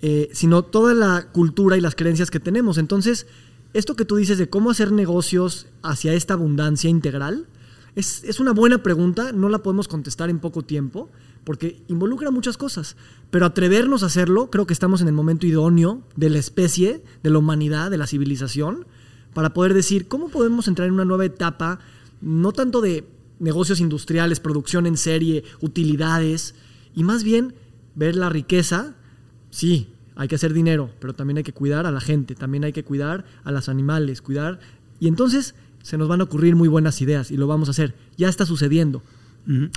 [0.00, 2.78] eh, sino toda la cultura y las creencias que tenemos.
[2.78, 3.26] Entonces,
[3.74, 7.46] esto que tú dices de cómo hacer negocios hacia esta abundancia integral,
[7.94, 11.10] es, es una buena pregunta, no la podemos contestar en poco tiempo,
[11.44, 12.96] porque involucra muchas cosas.
[13.30, 17.28] Pero atrevernos a hacerlo, creo que estamos en el momento idóneo de la especie, de
[17.28, 18.86] la humanidad, de la civilización,
[19.34, 21.78] para poder decir cómo podemos entrar en una nueva etapa,
[22.20, 23.06] no tanto de
[23.38, 26.54] negocios industriales, producción en serie, utilidades,
[26.94, 27.54] y más bien
[27.94, 28.94] ver la riqueza,
[29.50, 32.72] sí, hay que hacer dinero, pero también hay que cuidar a la gente, también hay
[32.72, 34.60] que cuidar a los animales, cuidar,
[34.98, 37.94] y entonces se nos van a ocurrir muy buenas ideas y lo vamos a hacer,
[38.16, 39.02] ya está sucediendo.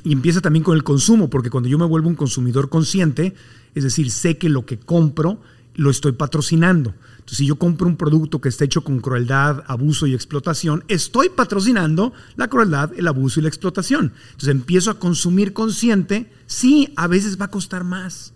[0.04, 3.34] Y empieza también con el consumo, porque cuando yo me vuelvo un consumidor consciente,
[3.74, 5.42] es decir, sé que lo que compro
[5.76, 6.94] lo estoy patrocinando.
[7.14, 11.30] Entonces, si yo compro un producto que está hecho con crueldad, abuso y explotación, estoy
[11.30, 14.14] patrocinando la crueldad, el abuso y la explotación.
[14.26, 16.32] Entonces, empiezo a consumir consciente.
[16.48, 18.34] Sí, a veces va a costar más.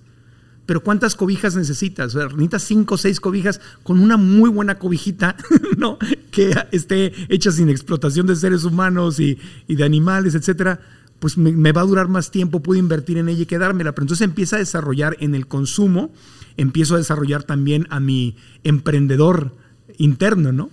[0.65, 2.13] Pero ¿cuántas cobijas necesitas?
[2.13, 5.38] necesitas cinco o seis cobijas con una muy buena cobijita,
[5.77, 5.97] ¿no?
[6.31, 10.81] Que esté hecha sin explotación de seres humanos y, de animales, etcétera.
[11.19, 13.93] Pues me, me, va a durar más tiempo, puedo invertir en ella y quedármela.
[13.93, 16.11] Pero entonces empieza a desarrollar en el consumo
[16.58, 19.53] empiezo a desarrollar también a mi emprendedor
[19.97, 20.70] interno, ¿no?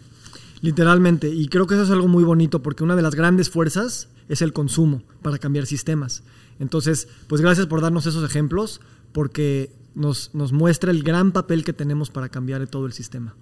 [0.60, 4.08] Literalmente, y creo que eso es algo muy bonito porque una de las grandes fuerzas
[4.28, 6.22] es el consumo para cambiar sistemas.
[6.58, 8.80] Entonces, pues gracias por darnos esos ejemplos
[9.12, 13.34] porque nos, nos muestra el gran papel que tenemos para cambiar todo el sistema.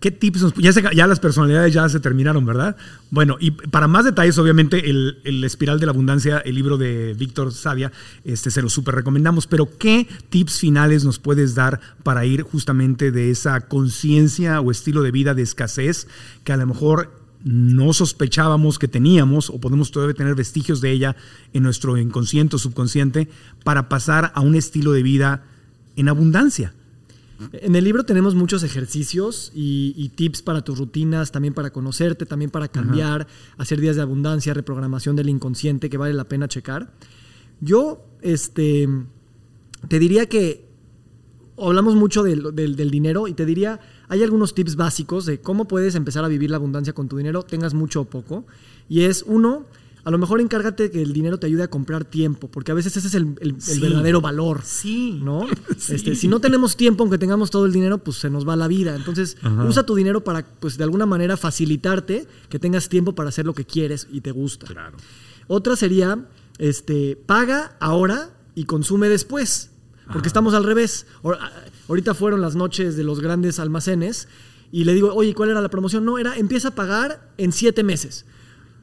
[0.00, 2.76] ¿Qué tips nos, ya, ya, las personalidades ya se terminaron, ¿verdad?
[3.10, 7.14] Bueno, y para más detalles, obviamente, el, el Espiral de la Abundancia, el libro de
[7.14, 7.92] Víctor Savia,
[8.24, 9.46] este, se lo súper recomendamos.
[9.46, 15.02] Pero, ¿qué tips finales nos puedes dar para ir justamente de esa conciencia o estilo
[15.02, 16.08] de vida de escasez
[16.44, 21.16] que a lo mejor no sospechábamos que teníamos o podemos todavía tener vestigios de ella
[21.52, 23.28] en nuestro inconsciente o subconsciente
[23.64, 25.44] para pasar a un estilo de vida
[25.96, 26.72] en abundancia?
[27.52, 32.50] En el libro tenemos muchos ejercicios y, tips para tus rutinas, también para conocerte, también
[32.50, 33.26] para cambiar,
[33.58, 36.92] hacer días de abundancia, reprogramación del inconsciente que vale la pena checar.
[37.60, 38.88] Yo, este,
[39.88, 40.68] te diría que
[41.58, 45.94] hablamos mucho del, del dinero y te diría, hay algunos tips básicos de cómo puedes
[45.94, 48.46] empezar a vivir la abundancia con tu dinero, tengas mucho o poco.
[48.88, 49.66] Y es uno,
[50.04, 52.96] a lo mejor encárgate que el dinero te ayude a comprar tiempo, porque a veces
[52.96, 53.24] ese es el,
[53.80, 54.62] verdadero valor.
[54.64, 55.20] Sí.
[55.22, 55.46] ¿No?
[55.92, 58.68] Este, si no tenemos tiempo, aunque tengamos todo el dinero, pues se nos va la
[58.68, 58.94] vida.
[58.94, 59.36] Entonces,
[59.66, 63.52] usa tu dinero para, pues de alguna manera, facilitarte que tengas tiempo para hacer lo
[63.52, 64.66] que quieres y te gusta.
[64.66, 64.96] Claro.
[65.48, 66.26] Otra sería,
[66.58, 69.70] este, paga ahora y consume después.
[70.12, 71.06] Porque estamos al revés.
[71.88, 74.28] Ahorita fueron las noches de los grandes almacenes
[74.70, 76.04] y le digo, oye, ¿cuál era la promoción?
[76.04, 78.24] No, era empieza a pagar en siete meses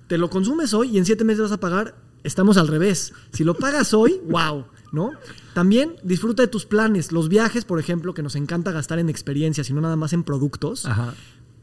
[0.09, 3.13] te lo consumes hoy y en siete meses vas a pagar, estamos al revés.
[3.31, 5.11] Si lo pagas hoy, wow, ¿no?
[5.53, 7.11] También disfruta de tus planes.
[7.11, 10.23] Los viajes, por ejemplo, que nos encanta gastar en experiencias y no nada más en
[10.23, 10.87] productos.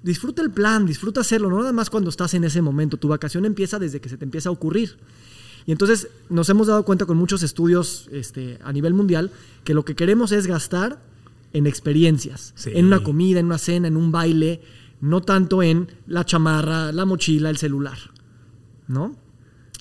[0.05, 2.99] Disfruta el plan, disfruta hacerlo, no nada más cuando estás en ese momento.
[2.99, 4.97] Tu vacación empieza desde que se te empieza a ocurrir.
[5.67, 9.33] Y entonces nos hemos dado cuenta con muchos estudios este, a nivel mundial
[9.65, 11.03] que lo que queremos es gastar
[11.53, 14.61] en experiencias, en una comida, en una cena, en un baile,
[15.01, 17.99] no tanto en la chamarra, la mochila, el celular.
[18.89, 19.15] ¿No?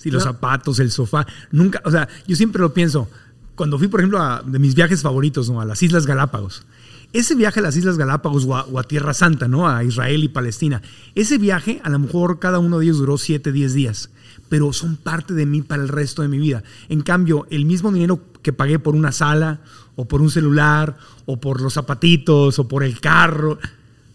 [0.00, 1.26] Sí, los zapatos, el sofá.
[1.50, 3.08] Nunca, o sea, yo siempre lo pienso.
[3.54, 5.60] cuando fui, por ejemplo, a, de mis viajes favoritos, ¿no?
[5.60, 6.66] A las Islas Galápagos.
[7.12, 9.68] Ese viaje a las Islas Galápagos o a, Tierra Santa, ¿no?
[9.68, 10.82] A Israel y Palestina.
[11.14, 14.10] Ese viaje, a lo mejor cada uno de ellos duró 7, 10 días,
[14.48, 16.62] pero son parte de mí para el resto de mi vida.
[16.88, 19.60] En cambio, el mismo dinero que pagué por una sala,
[19.94, 23.58] o por un celular, o por los zapatitos, o por el carro,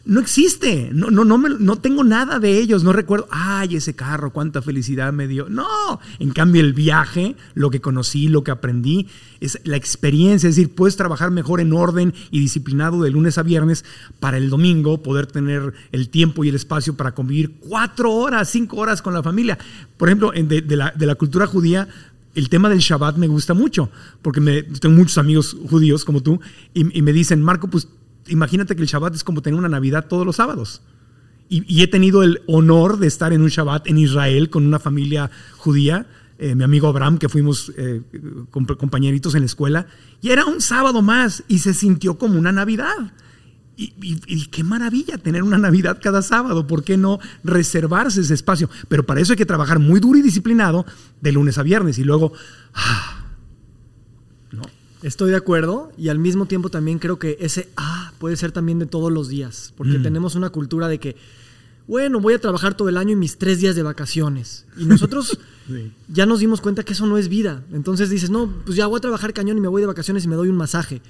[0.06, 0.90] no existe.
[0.94, 2.84] No, no, no, no tengo nada de ellos.
[2.84, 5.48] No recuerdo, ay, ese carro, cuánta felicidad me dio.
[5.50, 6.00] No.
[6.20, 9.08] En cambio, el viaje, lo que conocí, lo que aprendí,
[9.40, 10.50] es la experiencia.
[10.50, 13.86] Es decir, puedes trabajar mejor en orden y disciplinado de lunes a viernes
[14.20, 18.78] para el domingo poder tener el tiempo y el espacio para convivir cuatro horas, cinco
[18.78, 19.58] horas con la familia.
[19.98, 21.88] Por ejemplo, de, de, la, de la cultura judía,
[22.34, 23.90] el tema del Shabbat me gusta mucho,
[24.22, 26.40] porque me, tengo muchos amigos judíos como tú,
[26.74, 27.88] y, y me dicen, Marco, pues
[28.28, 30.82] imagínate que el Shabbat es como tener una Navidad todos los sábados.
[31.50, 35.30] Y, he tenido el honor de estar en un Shabbat en Israel con una familia
[35.58, 36.08] judía,
[36.40, 38.02] eh, mi amigo Abraham, que fuimos eh,
[38.52, 39.86] compañeritos en la escuela,
[40.22, 43.14] y era un sábado más y se sintió como una Navidad.
[43.76, 48.70] Y, qué maravilla tener una Navidad cada sábado, ¿por qué no reservarse ese espacio?
[48.88, 50.86] Pero para eso hay que trabajar muy duro y disciplinado
[51.20, 52.32] de lunes a viernes y luego...
[52.74, 53.18] Ah,
[55.04, 58.78] Estoy de acuerdo y al mismo tiempo también creo que ese ah puede ser también
[58.78, 60.04] de todos los días, porque mm.
[60.04, 61.16] tenemos una cultura de que,
[61.88, 64.68] bueno, voy a trabajar todo el año y mis tres días de vacaciones.
[64.78, 65.40] Y nosotros
[66.08, 67.64] ya nos dimos cuenta que eso no es vida.
[67.74, 70.28] Entonces dices, no, pues ya voy a trabajar cañón y me voy de vacaciones y
[70.28, 71.02] me doy un masaje.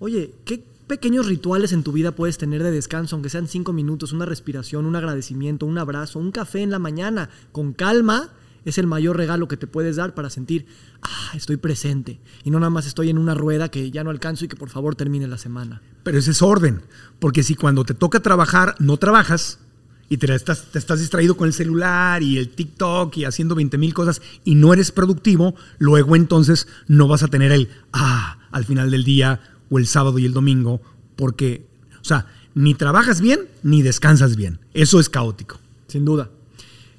[0.00, 4.12] Oye, ¿qué pequeños rituales en tu vida puedes tener de descanso, aunque sean cinco minutos,
[4.12, 8.30] una respiración, un agradecimiento, un abrazo, un café en la mañana, con calma?
[8.66, 10.66] Es el mayor regalo que te puedes dar para sentir,
[11.00, 14.44] ah, estoy presente y no nada más estoy en una rueda que ya no alcanzo
[14.44, 15.80] y que por favor termine la semana.
[16.02, 16.82] Pero ese es orden,
[17.20, 19.60] porque si cuando te toca trabajar no trabajas
[20.08, 23.78] y te estás, te estás distraído con el celular y el TikTok y haciendo 20
[23.78, 28.64] mil cosas y no eres productivo, luego entonces no vas a tener el, ah, al
[28.64, 29.40] final del día
[29.70, 30.80] o el sábado y el domingo,
[31.14, 31.66] porque,
[32.00, 34.58] o sea, ni trabajas bien ni descansas bien.
[34.74, 35.60] Eso es caótico.
[35.86, 36.30] Sin duda.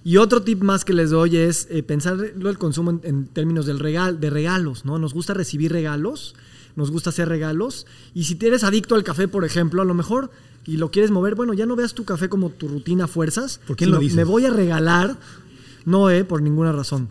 [0.08, 3.78] Y otro tip más que les doy es eh, pensarlo el consumo en, términos del
[3.78, 4.98] regal, de regalos, ¿no?
[5.00, 6.34] Nos gusta recibir regalos,
[6.78, 7.86] nos gusta hacer regalos.
[8.14, 10.32] Y si eres adicto al café, por ejemplo, a lo mejor
[10.66, 13.60] y lo quieres mover, bueno, ya no veas tu café como tu rutina a fuerzas.
[13.68, 14.16] ¿Por qué lo dices?
[14.16, 15.18] Me voy a regalar,
[15.84, 17.10] no, eh, por ninguna razón.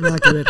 [0.00, 0.46] Nada que ver.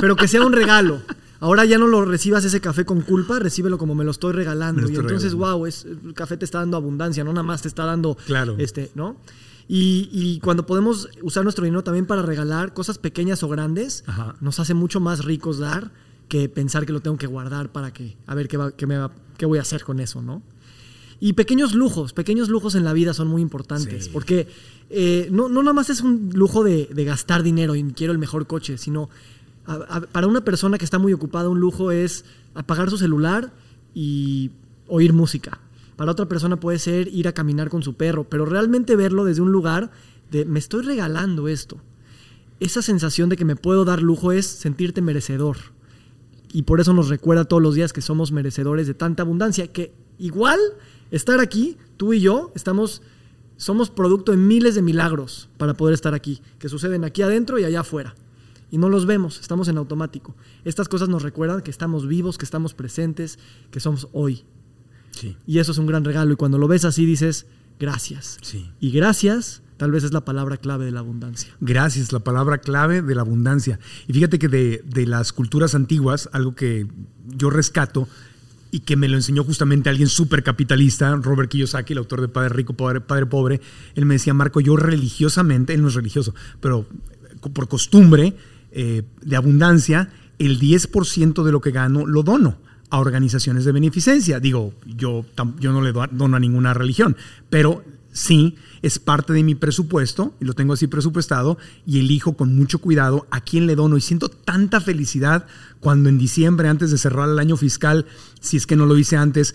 [0.00, 1.02] Pero que sea un regalo.
[1.38, 4.90] Ahora ya no lo recibas ese café con culpa, recíbelo como me lo estoy regalando.
[4.90, 7.84] y entonces, wow, es, el café te está dando abundancia, no nada más te está
[7.84, 8.56] dando, claro.
[8.58, 9.18] este, ¿no?
[9.68, 14.04] Y, cuando podemos usar nuestro dinero también para regalar cosas pequeñas o grandes,
[14.40, 15.90] nos hace mucho más ricos dar
[16.28, 18.96] que pensar que lo tengo que guardar para que, a ver qué, qué, me
[19.36, 20.42] qué voy a hacer con eso, ¿no?
[21.18, 24.48] Y pequeños lujos, pequeños lujos en la vida son muy importantes, porque
[24.90, 28.46] eh, no, no nada más es un lujo de, gastar dinero y quiero el mejor
[28.46, 29.08] coche, sino
[30.12, 33.52] para una persona que está muy ocupada, un lujo es apagar su celular
[33.94, 34.50] y
[34.88, 35.58] oír música.
[35.96, 39.42] Para otra persona puede ser ir a caminar con su perro, pero realmente verlo desde
[39.42, 39.90] un lugar
[40.30, 41.78] de me estoy regalando esto.
[42.60, 45.56] Esa sensación de que me puedo dar lujo es sentirte merecedor.
[46.52, 49.92] Y por eso nos recuerda todos los días que somos merecedores de tanta abundancia, que
[50.18, 50.58] igual
[51.10, 53.02] estar aquí, tú y yo, estamos
[53.56, 57.64] somos producto de miles de milagros para poder estar aquí, que suceden aquí adentro y
[57.64, 58.14] allá afuera.
[58.70, 60.34] Y no los vemos, estamos en automático.
[60.64, 63.38] Estas cosas nos recuerdan que estamos vivos, que estamos presentes,
[63.70, 64.44] que somos hoy.
[65.46, 66.32] Y eso es un gran regalo.
[66.32, 67.46] Y cuando lo ves así dices,
[67.78, 68.38] gracias.
[68.80, 71.54] Y gracias tal vez es la palabra clave de la abundancia.
[71.60, 73.78] Gracias, la palabra clave de la abundancia.
[74.06, 76.86] Y fíjate que de, las culturas antiguas, algo que
[77.26, 78.08] yo rescato
[78.70, 82.50] y que me lo enseñó justamente alguien súper capitalista, Robert Kiyosaki, el autor de Padre
[82.50, 83.60] Rico, Padre, Pobre,
[83.94, 86.86] él me decía, Marco, yo religiosamente, él no es religioso, pero
[87.52, 88.34] por costumbre
[88.72, 92.58] eh, de abundancia, el 10% de lo que gano lo dono
[92.90, 94.40] a organizaciones de beneficencia.
[94.40, 95.24] Digo, yo,
[95.58, 97.16] yo no le dono a ninguna religión,
[97.50, 102.54] pero sí es parte de mi presupuesto, y lo tengo así presupuestado, y elijo con
[102.56, 103.96] mucho cuidado a quién le dono.
[103.96, 105.46] Y siento tanta felicidad
[105.80, 108.06] cuando en diciembre, antes de cerrar el año fiscal,
[108.40, 109.54] si es que no lo hice antes,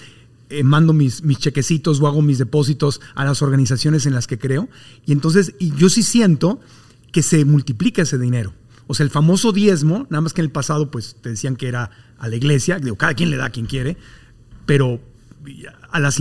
[0.50, 4.38] eh, mando mis, mis chequecitos o hago mis depósitos a las organizaciones en las que
[4.38, 4.70] creo.
[5.06, 6.60] Y entonces, y yo sí siento
[7.12, 8.54] que se multiplica ese dinero.
[8.92, 11.70] O sea, el famoso diezmo, nada más que en el pasado, pues te decían que
[11.70, 13.96] era a la iglesia, digo, cada quien le da a quien quiere,
[14.66, 15.00] pero
[15.92, 16.18] a las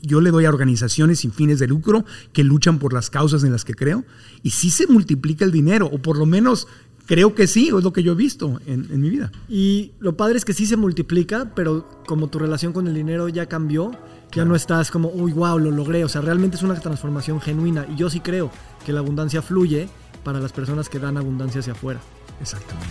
[0.00, 3.52] yo le doy a organizaciones sin fines de lucro que luchan por las causas en
[3.52, 4.06] las que creo,
[4.42, 6.66] y sí se multiplica el dinero, o por lo menos
[7.04, 9.30] creo que sí, es lo que yo he visto en, en mi vida.
[9.46, 13.28] Y lo padre es que sí se multiplica, pero como tu relación con el dinero
[13.28, 13.92] ya cambió,
[14.32, 16.02] ya no estás como, uy, wow, lo logré.
[16.04, 17.86] O sea, realmente es una transformación genuina.
[17.92, 18.50] Y yo sí creo
[18.86, 19.90] que la abundancia fluye
[20.24, 22.00] para las personas que dan abundancia hacia afuera.
[22.40, 22.88] Exactamente.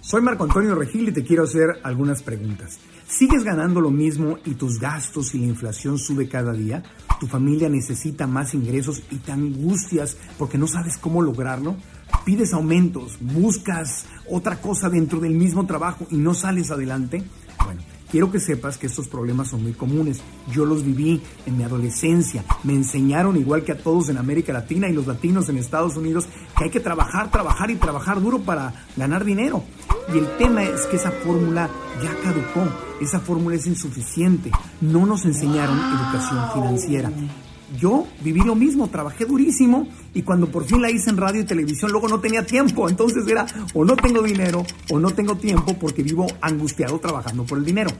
[0.00, 2.78] Soy Marco Antonio Regil y te quiero hacer algunas preguntas.
[3.08, 6.84] ¿Sigues ganando lo mismo y tus gastos y la inflación sube cada día?
[7.18, 11.76] ¿Tu familia necesita más ingresos y te angustias porque no sabes cómo lograrlo?
[12.24, 13.16] ¿Pides aumentos?
[13.20, 17.24] ¿Buscas otra cosa dentro del mismo trabajo y no sales adelante?
[17.64, 20.20] Bueno, quiero que sepas que estos problemas son muy comunes.
[20.52, 22.44] Yo los viví en mi adolescencia.
[22.64, 26.26] Me enseñaron, igual que a todos en América Latina y los latinos en Estados Unidos,
[26.56, 29.62] que hay que trabajar, trabajar y trabajar duro para ganar dinero.
[30.12, 31.68] Y el tema es que esa fórmula
[32.02, 32.68] ya caducó,
[33.00, 34.50] esa fórmula es insuficiente.
[34.80, 37.10] No nos enseñaron educación financiera.
[37.78, 41.44] Yo viví lo mismo, trabajé durísimo y cuando por fin la hice en radio y
[41.44, 42.88] televisión, luego no tenía tiempo.
[42.88, 47.58] Entonces era o no tengo dinero o no tengo tiempo porque vivo angustiado trabajando por
[47.58, 47.90] el dinero.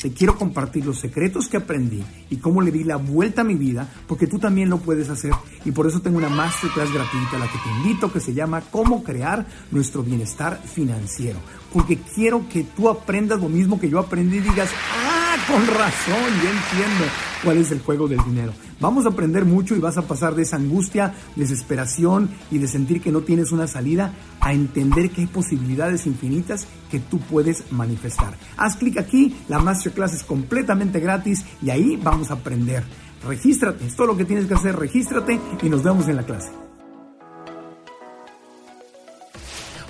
[0.00, 3.56] Te quiero compartir los secretos que aprendí y cómo le di la vuelta a mi
[3.56, 5.32] vida, porque tú también lo puedes hacer.
[5.64, 8.60] Y por eso tengo una masterclass gratuita a la que te invito, que se llama
[8.70, 11.40] Cómo crear nuestro bienestar financiero.
[11.72, 14.70] Porque quiero que tú aprendas lo mismo que yo aprendí y digas,
[15.04, 17.04] ah, con razón, ya entiendo
[17.42, 18.52] cuál es el juego del dinero.
[18.80, 23.00] Vamos a aprender mucho y vas a pasar de esa angustia, desesperación y de sentir
[23.00, 28.34] que no tienes una salida a entender que hay posibilidades infinitas que tú puedes manifestar.
[28.56, 32.84] Haz clic aquí, la masterclass es completamente gratis y ahí vamos a aprender.
[33.26, 36.50] Regístrate, es todo lo que tienes que hacer, regístrate y nos vemos en la clase.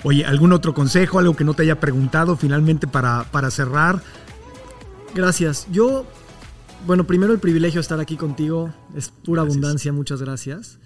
[0.03, 4.01] Oye, ¿algún otro consejo, algo que no te haya preguntado finalmente para, para cerrar?
[5.15, 5.67] Gracias.
[5.71, 6.05] Yo,
[6.85, 8.73] bueno, primero el privilegio de estar aquí contigo.
[8.95, 10.77] Es pura abundancia, muchas gracias.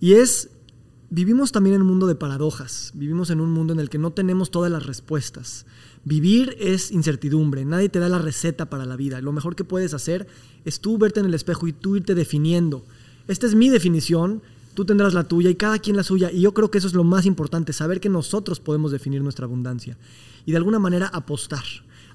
[0.00, 0.50] Y es,
[1.10, 2.92] vivimos también en un mundo de paradojas.
[2.94, 5.66] Vivimos en un mundo en el que no tenemos todas las respuestas.
[6.04, 9.20] Vivir es incertidumbre, nadie te da la receta para la vida.
[9.20, 10.28] Lo mejor que puedes hacer
[10.64, 12.84] es tú verte en el espejo y tú irte definiendo.
[13.26, 14.42] Esta es mi definición,
[14.74, 16.30] tú tendrás la tuya y cada quien la suya.
[16.30, 19.46] Y yo creo que eso es lo más importante, saber que nosotros podemos definir nuestra
[19.46, 19.98] abundancia
[20.44, 21.64] y de alguna manera apostar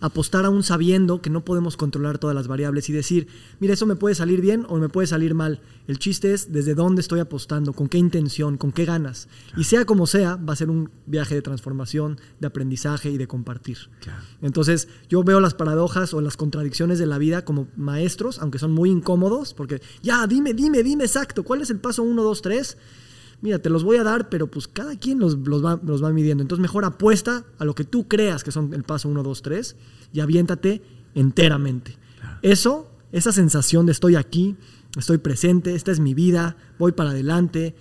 [0.01, 3.27] apostar aún sabiendo que no podemos controlar todas las variables y decir,
[3.59, 5.61] mira, eso me puede salir bien o me puede salir mal.
[5.87, 9.29] El chiste es desde dónde estoy apostando, con qué intención, con qué ganas.
[9.55, 13.27] Y sea como sea, va a ser un viaje de transformación, de aprendizaje y de
[13.27, 13.77] compartir.
[14.41, 18.71] Entonces, yo veo las paradojas o las contradicciones de la vida como maestros, aunque son
[18.71, 22.77] muy incómodos, porque ya, dime, dime, dime exacto, ¿cuál es el paso 1, 2, 3?
[23.41, 26.41] Mira, te los voy a dar, pero pues cada quien los, va, los va midiendo.
[26.41, 29.75] Entonces mejor apuesta a lo que tú creas que son el paso 1, 2, 3
[30.13, 30.81] y aviéntate
[31.15, 31.97] enteramente.
[32.41, 34.55] Eso, esa sensación de estoy aquí,
[34.97, 37.75] estoy presente, esta es mi vida, voy para adelante,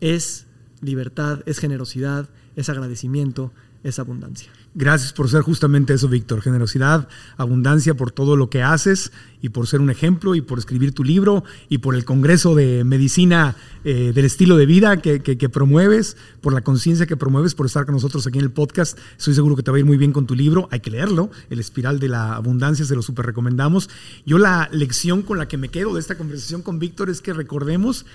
[0.00, 0.46] es
[0.80, 3.52] libertad, es generosidad, es agradecimiento,
[3.84, 4.50] es abundancia.
[4.74, 6.42] Gracias por ser justamente eso, Víctor.
[6.42, 10.92] Generosidad, abundancia por todo lo que haces y por ser un ejemplo y por escribir
[10.92, 16.16] tu libro y por el Congreso de Medicina eh, del Estilo de Vida que, promueves,
[16.40, 18.98] por la conciencia que promueves, por estar con nosotros aquí en el podcast.
[19.16, 20.68] Estoy seguro que te va a ir muy bien con tu libro.
[20.70, 21.30] Hay que leerlo.
[21.50, 23.88] El Espiral de la Abundancia se lo super recomendamos.
[24.26, 27.32] Yo la lección con la que me quedo de esta conversación con Víctor es que
[27.32, 28.06] recordemos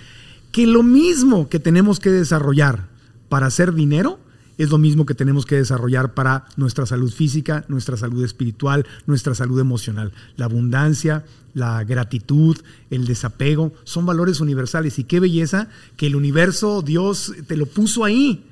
[0.51, 2.87] que lo mismo que tenemos que desarrollar
[3.27, 4.19] para hacer dinero,
[4.57, 9.35] es lo mismo que tenemos que desarrollar para nuestra salud física, nuestra salud espiritual, nuestra
[9.35, 10.11] salud emocional.
[10.35, 12.57] La abundancia, la gratitud,
[12.89, 14.99] el desapego, son valores universales.
[14.99, 18.45] Y qué belleza que el universo, Dios, te lo puso ahí.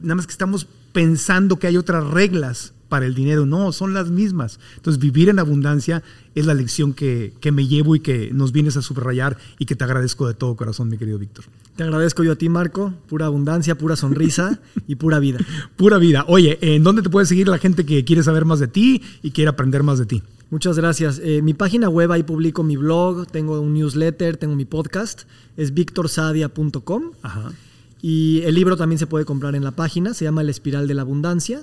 [0.00, 3.46] Nada más que estamos pensando que hay otras reglas para el dinero.
[3.46, 4.60] No, son las mismas.
[4.76, 6.02] Entonces, vivir en abundancia
[6.34, 9.76] es la lección que, que, me llevo y que nos vienes a subrayar y que
[9.76, 11.46] te agradezco de todo corazón, mi querido Víctor.
[11.76, 12.94] Te agradezco yo a ti, Marco.
[13.08, 15.38] Pura abundancia, pura sonrisa y pura vida.
[15.76, 16.24] Pura vida.
[16.28, 19.32] Oye, ¿en dónde te puede seguir la gente que quiere saber más de ti y
[19.32, 20.22] quiere aprender más de ti?
[20.50, 21.20] Muchas gracias.
[21.22, 25.22] Eh, mi página web, ahí publico mi blog, tengo un newsletter, tengo mi podcast,
[25.56, 27.10] es victorsadia.com.
[27.22, 27.52] Ajá.
[28.00, 30.94] Y el libro también se puede comprar en la página, se llama El Espiral de
[30.94, 31.62] la Abundancia.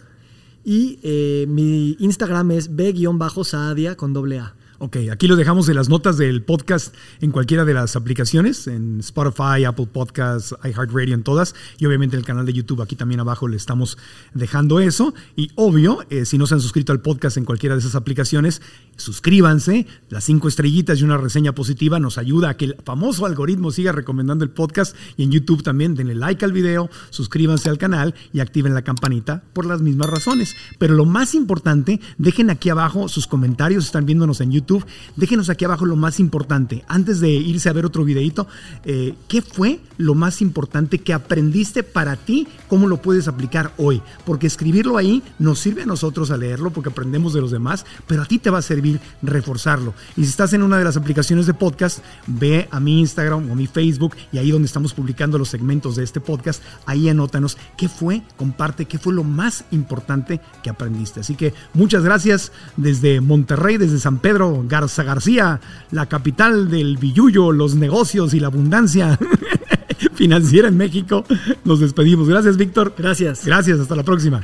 [0.65, 4.55] Y eh, mi Instagram es b-saadia con doble A.
[4.83, 8.99] Ok, aquí lo dejamos en las notas del podcast en cualquiera de las aplicaciones, en
[9.01, 11.53] Spotify, Apple Podcasts, iHeartRadio, en todas.
[11.77, 13.99] Y obviamente en el canal de YouTube, aquí también abajo le estamos
[14.33, 15.13] dejando eso.
[15.35, 18.63] Y obvio, eh, si no se han suscrito al podcast en cualquiera de esas aplicaciones,
[19.01, 19.87] suscríbanse.
[20.09, 23.91] Las cinco estrellitas y una reseña positiva nos ayuda a que el famoso algoritmo siga
[23.91, 24.95] recomendando el podcast.
[25.17, 29.43] Y en YouTube también denle like al video, suscríbanse al canal y activen la campanita
[29.53, 30.55] por las mismas razones.
[30.79, 33.85] Pero lo más importante, dejen aquí abajo sus comentarios.
[33.85, 34.85] Están viéndonos en YouTube
[35.15, 36.83] déjenos aquí abajo lo más importante.
[36.87, 38.47] Antes de irse a ver otro videito,
[38.83, 42.47] eh, ¿qué fue lo más importante que aprendiste para ti?
[42.67, 44.01] ¿Cómo lo puedes aplicar hoy?
[44.25, 48.23] Porque escribirlo ahí nos sirve a nosotros a leerlo porque aprendemos de los demás, pero
[48.23, 48.90] a ti te va a servir
[49.21, 49.93] reforzarlo.
[50.17, 53.55] Y si estás en una de las aplicaciones de podcast, ve a mi Instagram o
[53.55, 57.87] mi Facebook y ahí donde estamos publicando los segmentos de este podcast, ahí anótanos qué
[57.87, 61.19] fue, comparte qué fue lo más importante que aprendiste.
[61.19, 65.59] Así que muchas gracias desde Monterrey, desde San Pedro Garza García,
[65.91, 69.19] la capital del billuyo, los negocios y la abundancia
[70.15, 71.25] financiera en México.
[71.63, 72.27] Nos despedimos.
[72.27, 72.93] Gracias, Víctor.
[72.97, 73.45] Gracias.
[73.45, 74.43] Gracias, hasta la próxima.